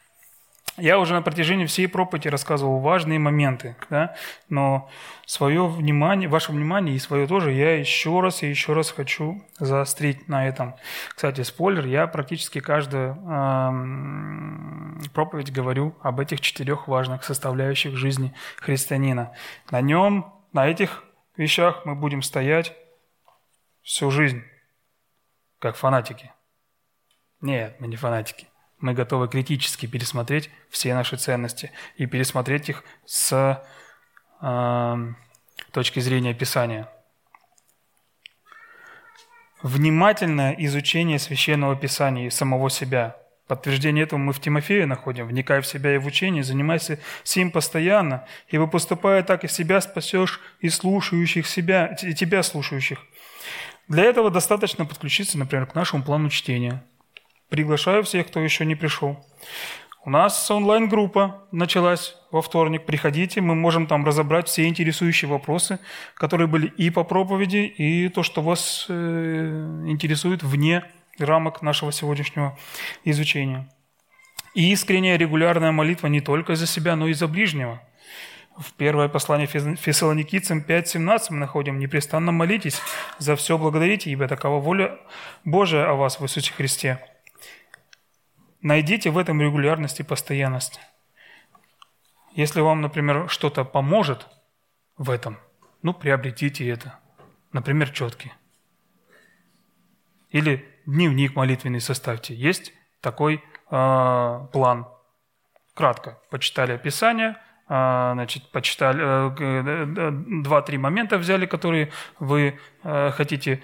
я 0.78 0.98
уже 0.98 1.14
на 1.14 1.22
протяжении 1.22 1.68
всей 1.68 1.88
проповеди 1.88 2.30
рассказывал 2.30 2.80
важные 2.80 3.20
моменты, 3.20 3.76
да? 3.90 4.16
но 4.50 4.90
свое 5.26 5.68
внимание, 5.68 6.28
ваше 6.28 6.52
внимание 6.52 6.96
и 6.96 7.00
свое 7.00 7.28
тоже 7.28 7.52
я 7.52 7.78
еще 7.78 8.20
раз 8.22 8.42
и 8.42 8.50
еще 8.50 8.74
раз 8.74 8.90
хочу 8.90 9.44
заострить 9.60 10.28
на 10.28 10.48
этом. 10.48 10.76
Кстати, 11.16 11.42
спойлер, 11.42 11.86
я 11.86 12.08
практически 12.08 12.60
каждую 12.60 13.14
э, 13.14 13.72
проповедь 15.14 15.52
говорю 15.52 15.96
об 16.02 16.20
этих 16.20 16.42
четырех 16.42 16.88
важных 16.88 17.24
составляющих 17.24 17.96
жизни 17.96 18.34
христианина. 18.58 19.32
На 19.70 19.82
нем, 19.82 20.34
на 20.54 20.68
этих 20.68 21.04
вещах 21.38 21.86
мы 21.86 21.94
будем 21.94 22.24
стоять 22.24 22.76
всю 23.84 24.10
жизнь, 24.10 24.42
как 25.60 25.76
фанатики. 25.76 26.32
Нет, 27.42 27.76
мы 27.80 27.88
не 27.88 27.96
фанатики 27.96 28.48
мы 28.84 28.94
готовы 28.94 29.30
критически 29.30 29.86
пересмотреть 29.86 30.50
все 30.70 30.94
наши 30.94 31.16
ценности 31.16 31.72
и 31.96 32.06
пересмотреть 32.06 32.68
их 32.68 32.84
с 33.06 33.64
э, 34.42 34.98
точки 35.72 36.02
зрения 36.02 36.34
Писания. 36.34 36.90
Внимательное 39.62 40.52
изучение 40.60 41.18
Священного 41.18 41.78
Писания 41.78 42.28
и 42.28 42.30
самого 42.30 42.70
себя. 42.70 43.16
Подтверждение 43.48 44.04
этого 44.04 44.20
мы 44.20 44.34
в 44.34 44.42
Тимофее 44.42 44.86
находим. 44.86 45.28
Вникай 45.28 45.62
в 45.62 45.66
себя 45.66 45.96
и 45.96 45.98
в 45.98 46.06
учение, 46.06 46.44
занимайся 46.44 47.00
сим 47.24 47.52
постоянно, 47.52 48.28
ибо 48.50 48.68
поступая 48.68 49.24
так, 49.24 49.46
и 49.46 49.48
себя 49.48 49.80
спасешь 49.80 50.42
и 50.60 50.68
слушающих 50.68 51.48
себя, 51.48 51.96
и 52.02 52.14
тебя 52.14 52.44
слушающих. 52.44 53.00
Для 53.88 54.04
этого 54.04 54.30
достаточно 54.30 54.86
подключиться, 54.86 55.38
например, 55.38 55.68
к 55.68 55.76
нашему 55.76 56.04
плану 56.04 56.30
чтения– 56.30 56.84
Приглашаю 57.54 58.02
всех, 58.02 58.30
кто 58.30 58.40
еще 58.40 58.66
не 58.66 58.74
пришел. 58.74 59.24
У 60.04 60.10
нас 60.10 60.50
онлайн-группа 60.50 61.44
началась 61.52 62.16
во 62.32 62.42
вторник. 62.42 62.84
Приходите, 62.88 63.42
мы 63.42 63.54
можем 63.54 63.86
там 63.86 64.04
разобрать 64.04 64.48
все 64.48 64.68
интересующие 64.68 65.30
вопросы, 65.30 65.78
которые 66.16 66.48
были 66.48 66.66
и 66.66 66.90
по 66.90 67.04
проповеди, 67.04 67.58
и 67.58 68.10
то, 68.10 68.24
что 68.24 68.42
вас 68.42 68.88
э, 68.90 69.84
интересует 69.86 70.42
вне 70.42 70.84
рамок 71.20 71.62
нашего 71.62 71.92
сегодняшнего 71.92 72.58
изучения. 73.06 73.70
И 74.56 74.72
искренняя 74.72 75.16
регулярная 75.16 75.72
молитва 75.72 76.08
не 76.08 76.22
только 76.22 76.56
за 76.56 76.66
себя, 76.66 76.96
но 76.96 77.06
и 77.06 77.14
за 77.14 77.28
ближнего. 77.28 77.84
В 78.58 78.74
первое 78.74 79.10
послание 79.10 79.46
Фессалоникийцам 79.46 80.66
5.17 80.68 81.20
мы 81.30 81.38
находим 81.38 81.78
«Непрестанно 81.78 82.32
молитесь, 82.32 82.82
за 83.20 83.36
все 83.36 83.60
благодарите, 83.60 84.10
ибо 84.10 84.28
такова 84.28 84.60
воля 84.60 84.98
Божия 85.46 85.88
о 85.88 85.94
вас 85.94 86.20
в 86.20 86.24
Иисусе 86.24 86.52
Христе». 86.52 87.13
Найдите 88.64 89.12
в 89.12 89.20
этом 89.20 89.40
регулярность 89.40 90.00
и 90.00 90.04
постоянность. 90.04 90.80
Если 92.32 92.62
вам, 92.62 92.82
например, 92.82 93.30
что-то 93.30 93.64
поможет 93.64 94.28
в 94.98 95.12
этом, 95.12 95.38
ну, 95.84 95.94
приобретите 95.94 96.68
это. 96.68 97.00
Например, 97.52 97.92
четки. 97.92 98.34
Или 100.32 100.68
дневник 100.88 101.36
молитвенный 101.36 101.82
составьте. 101.82 102.34
Есть 102.34 102.74
такой 103.02 103.44
э, 103.70 104.48
план– 104.52 104.88
кратко 105.74 106.20
почитали 106.30 106.74
описание, 106.74 107.38
а, 107.68 108.14
значит, 108.14 108.52
почитали, 108.52 109.02
э, 109.02 110.12
два-три 110.44 110.78
момента 110.78 111.18
взяли, 111.18 111.46
которые 111.46 111.92
вы 112.20 112.60
э, 112.84 113.12
хотите 113.12 113.64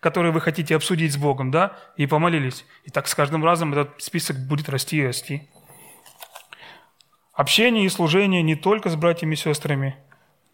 которые 0.00 0.32
вы 0.32 0.40
хотите 0.40 0.76
обсудить 0.76 1.12
с 1.12 1.16
Богом, 1.16 1.50
да, 1.50 1.76
и 1.96 2.06
помолились. 2.06 2.64
И 2.84 2.90
так 2.90 3.08
с 3.08 3.14
каждым 3.14 3.44
разом 3.44 3.72
этот 3.72 4.02
список 4.02 4.36
будет 4.46 4.68
расти 4.68 4.98
и 4.98 5.06
расти. 5.06 5.48
Общение 7.32 7.84
и 7.84 7.88
служение 7.88 8.42
не 8.42 8.56
только 8.56 8.88
с 8.88 8.96
братьями 8.96 9.34
и 9.34 9.36
сестрами, 9.36 9.96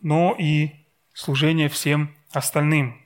но 0.01 0.35
и 0.39 0.73
служение 1.15 1.69
всем 1.69 2.15
остальным. 2.33 3.02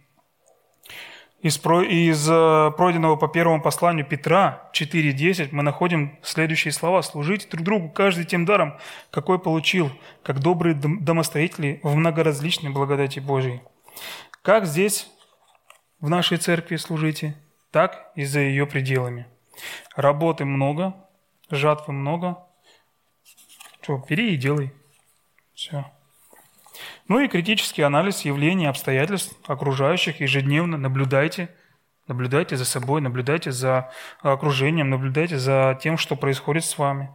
Из, 1.43 1.59
из 1.59 2.28
э, 2.30 2.70
пройденного 2.76 3.16
по 3.16 3.28
первому 3.28 3.62
посланию 3.62 4.07
Петра 4.07 4.68
4.10 4.72 5.51
мы 5.53 5.62
находим 5.62 6.18
следующие 6.22 6.72
слова. 6.72 7.03
«Служите 7.03 7.47
друг 7.49 7.64
другу 7.64 7.89
каждый 7.91 8.24
тем 8.24 8.45
даром, 8.47 8.78
какой 9.11 9.39
получил, 9.39 9.91
как 10.22 10.41
добрые 10.41 10.74
домостроители 10.74 11.80
в 11.82 11.95
многоразличной 11.95 12.70
благодати 12.70 13.20
Божией». 13.20 13.61
Как 14.43 14.66
здесь 14.66 15.09
в 16.01 16.09
нашей 16.09 16.39
церкви 16.39 16.76
служите, 16.76 17.37
так 17.70 18.12
и 18.14 18.24
за 18.24 18.41
ее 18.41 18.66
пределами. 18.66 19.26
Работы 19.95 20.45
много, 20.45 20.95
жатвы 21.51 21.93
много, 21.93 22.39
что, 23.80 24.05
бери 24.09 24.34
и 24.34 24.37
делай. 24.37 24.72
Все. 25.55 25.84
Ну 27.09 27.21
и 27.21 27.29
критический 27.29 27.83
анализ 27.83 28.23
явлений, 28.23 28.67
обстоятельств 28.67 29.39
окружающих 29.47 30.21
ежедневно. 30.21 30.77
Наблюдайте, 30.77 31.55
наблюдайте 32.09 32.57
за 32.57 32.65
собой, 32.65 33.01
наблюдайте 33.01 33.53
за 33.53 33.93
окружением, 34.23 34.91
наблюдайте 34.91 35.39
за 35.39 35.79
тем, 35.81 35.99
что 35.99 36.17
происходит 36.17 36.65
с 36.65 36.77
вами. 36.77 37.11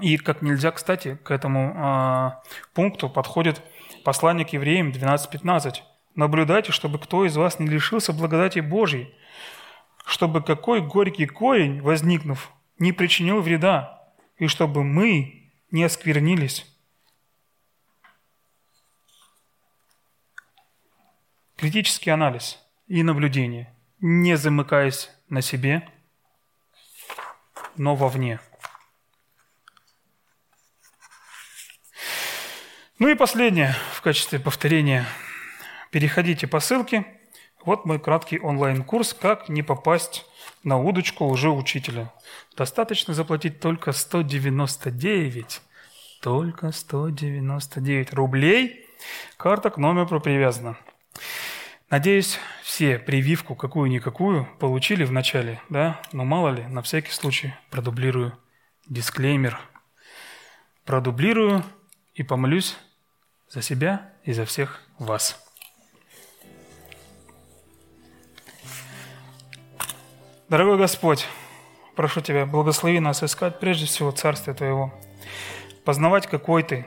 И 0.00 0.16
как 0.16 0.42
нельзя, 0.42 0.72
кстати, 0.72 1.18
к 1.22 1.30
этому 1.30 1.72
а, 1.76 2.42
пункту 2.74 3.08
подходит 3.08 3.62
послание 4.04 4.44
к 4.44 4.52
евреям 4.52 4.90
12.15. 4.90 5.82
«Наблюдайте, 6.16 6.72
чтобы 6.72 6.98
кто 6.98 7.24
из 7.24 7.36
вас 7.36 7.60
не 7.60 7.68
лишился 7.68 8.12
благодати 8.12 8.58
Божьей, 8.58 9.14
чтобы 10.04 10.42
какой 10.42 10.80
горький 10.80 11.26
корень, 11.26 11.80
возникнув, 11.80 12.50
не 12.78 12.92
причинил 12.92 13.40
вреда, 13.40 14.02
и 14.36 14.48
чтобы 14.48 14.82
мы 14.82 15.43
не 15.74 15.82
осквернились. 15.82 16.64
Критический 21.56 22.10
анализ 22.10 22.60
и 22.86 23.02
наблюдение, 23.02 23.74
не 23.98 24.36
замыкаясь 24.36 25.10
на 25.28 25.42
себе, 25.42 25.90
но 27.76 27.96
вовне. 27.96 28.38
Ну 33.00 33.08
и 33.08 33.16
последнее 33.16 33.74
в 33.94 34.00
качестве 34.00 34.38
повторения. 34.38 35.04
Переходите 35.90 36.46
по 36.46 36.60
ссылке. 36.60 37.04
Вот 37.64 37.86
мой 37.86 37.98
краткий 37.98 38.38
онлайн-курс 38.38 39.14
«Как 39.14 39.48
не 39.48 39.62
попасть 39.62 40.26
на 40.64 40.78
удочку 40.78 41.26
лжеучителя». 41.26 42.12
Достаточно 42.56 43.14
заплатить 43.14 43.58
только 43.58 43.92
199, 43.92 45.62
только 46.20 46.72
199 46.72 48.12
рублей. 48.12 48.86
Карта 49.36 49.70
к 49.70 49.78
номеру 49.78 50.20
привязана. 50.20 50.76
Надеюсь, 51.90 52.38
все 52.62 52.98
прививку 52.98 53.54
какую-никакую 53.54 54.48
получили 54.58 55.04
в 55.04 55.12
начале, 55.12 55.60
да? 55.68 56.02
Но 56.12 56.24
мало 56.24 56.48
ли, 56.50 56.64
на 56.64 56.82
всякий 56.82 57.12
случай 57.12 57.54
продублирую 57.70 58.36
дисклеймер. 58.88 59.58
Продублирую 60.84 61.62
и 62.14 62.22
помолюсь 62.22 62.76
за 63.48 63.62
себя 63.62 64.12
и 64.24 64.32
за 64.32 64.44
всех 64.44 64.82
вас. 64.98 65.43
Дорогой 70.54 70.78
Господь, 70.78 71.26
прошу 71.96 72.20
Тебя, 72.20 72.46
благослови 72.46 73.00
нас 73.00 73.24
искать 73.24 73.58
прежде 73.58 73.86
всего 73.86 74.12
Царствие 74.12 74.54
Твоего, 74.54 74.94
познавать, 75.84 76.28
какой 76.28 76.62
Ты, 76.62 76.86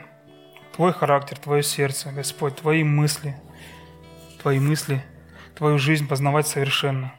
Твой 0.74 0.94
характер, 0.94 1.38
Твое 1.38 1.62
сердце, 1.64 2.14
Господь, 2.14 2.56
Твои 2.56 2.86
мысли, 2.86 3.36
Твои 4.42 4.60
мысли, 4.60 5.04
Твою 5.54 5.80
жизнь 5.80 6.08
познавать 6.08 6.48
совершенно. 6.48 7.14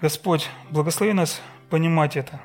Господь, 0.00 0.48
благослови 0.70 1.12
нас 1.12 1.42
понимать 1.68 2.16
это. 2.16 2.40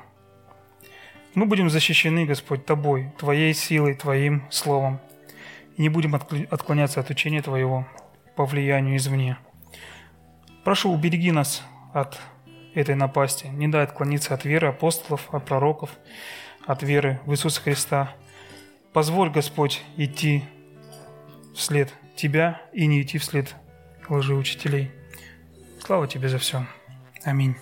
Мы 1.34 1.46
будем 1.46 1.70
защищены, 1.70 2.26
Господь, 2.26 2.66
Тобой, 2.66 3.10
Твоей 3.16 3.54
силой, 3.54 3.94
Твоим 3.94 4.42
Словом. 4.50 5.00
И 5.78 5.80
не 5.80 5.88
будем 5.88 6.14
отклоняться 6.14 7.00
от 7.00 7.08
учения 7.08 7.40
Твоего 7.40 7.88
по 8.36 8.44
влиянию 8.44 8.98
извне. 8.98 9.38
Прошу, 10.62 10.92
убереги 10.92 11.32
нас 11.32 11.62
от 11.94 12.20
этой 12.74 12.94
напасти. 12.94 13.46
Не 13.46 13.68
дай 13.68 13.84
отклониться 13.84 14.34
от 14.34 14.44
веры 14.44 14.68
апостолов, 14.68 15.32
от 15.32 15.44
пророков, 15.44 15.90
от 16.66 16.82
веры 16.82 17.20
в 17.24 17.32
Иисуса 17.32 17.60
Христа. 17.60 18.14
Позволь, 18.92 19.30
Господь, 19.30 19.82
идти 19.96 20.44
вслед 21.54 21.92
Тебя 22.16 22.60
и 22.72 22.86
не 22.86 23.02
идти 23.02 23.18
вслед 23.18 23.54
лжеучителей. 24.08 24.90
Слава 25.84 26.06
Тебе 26.06 26.28
за 26.28 26.38
все. 26.38 26.66
Аминь. 27.24 27.56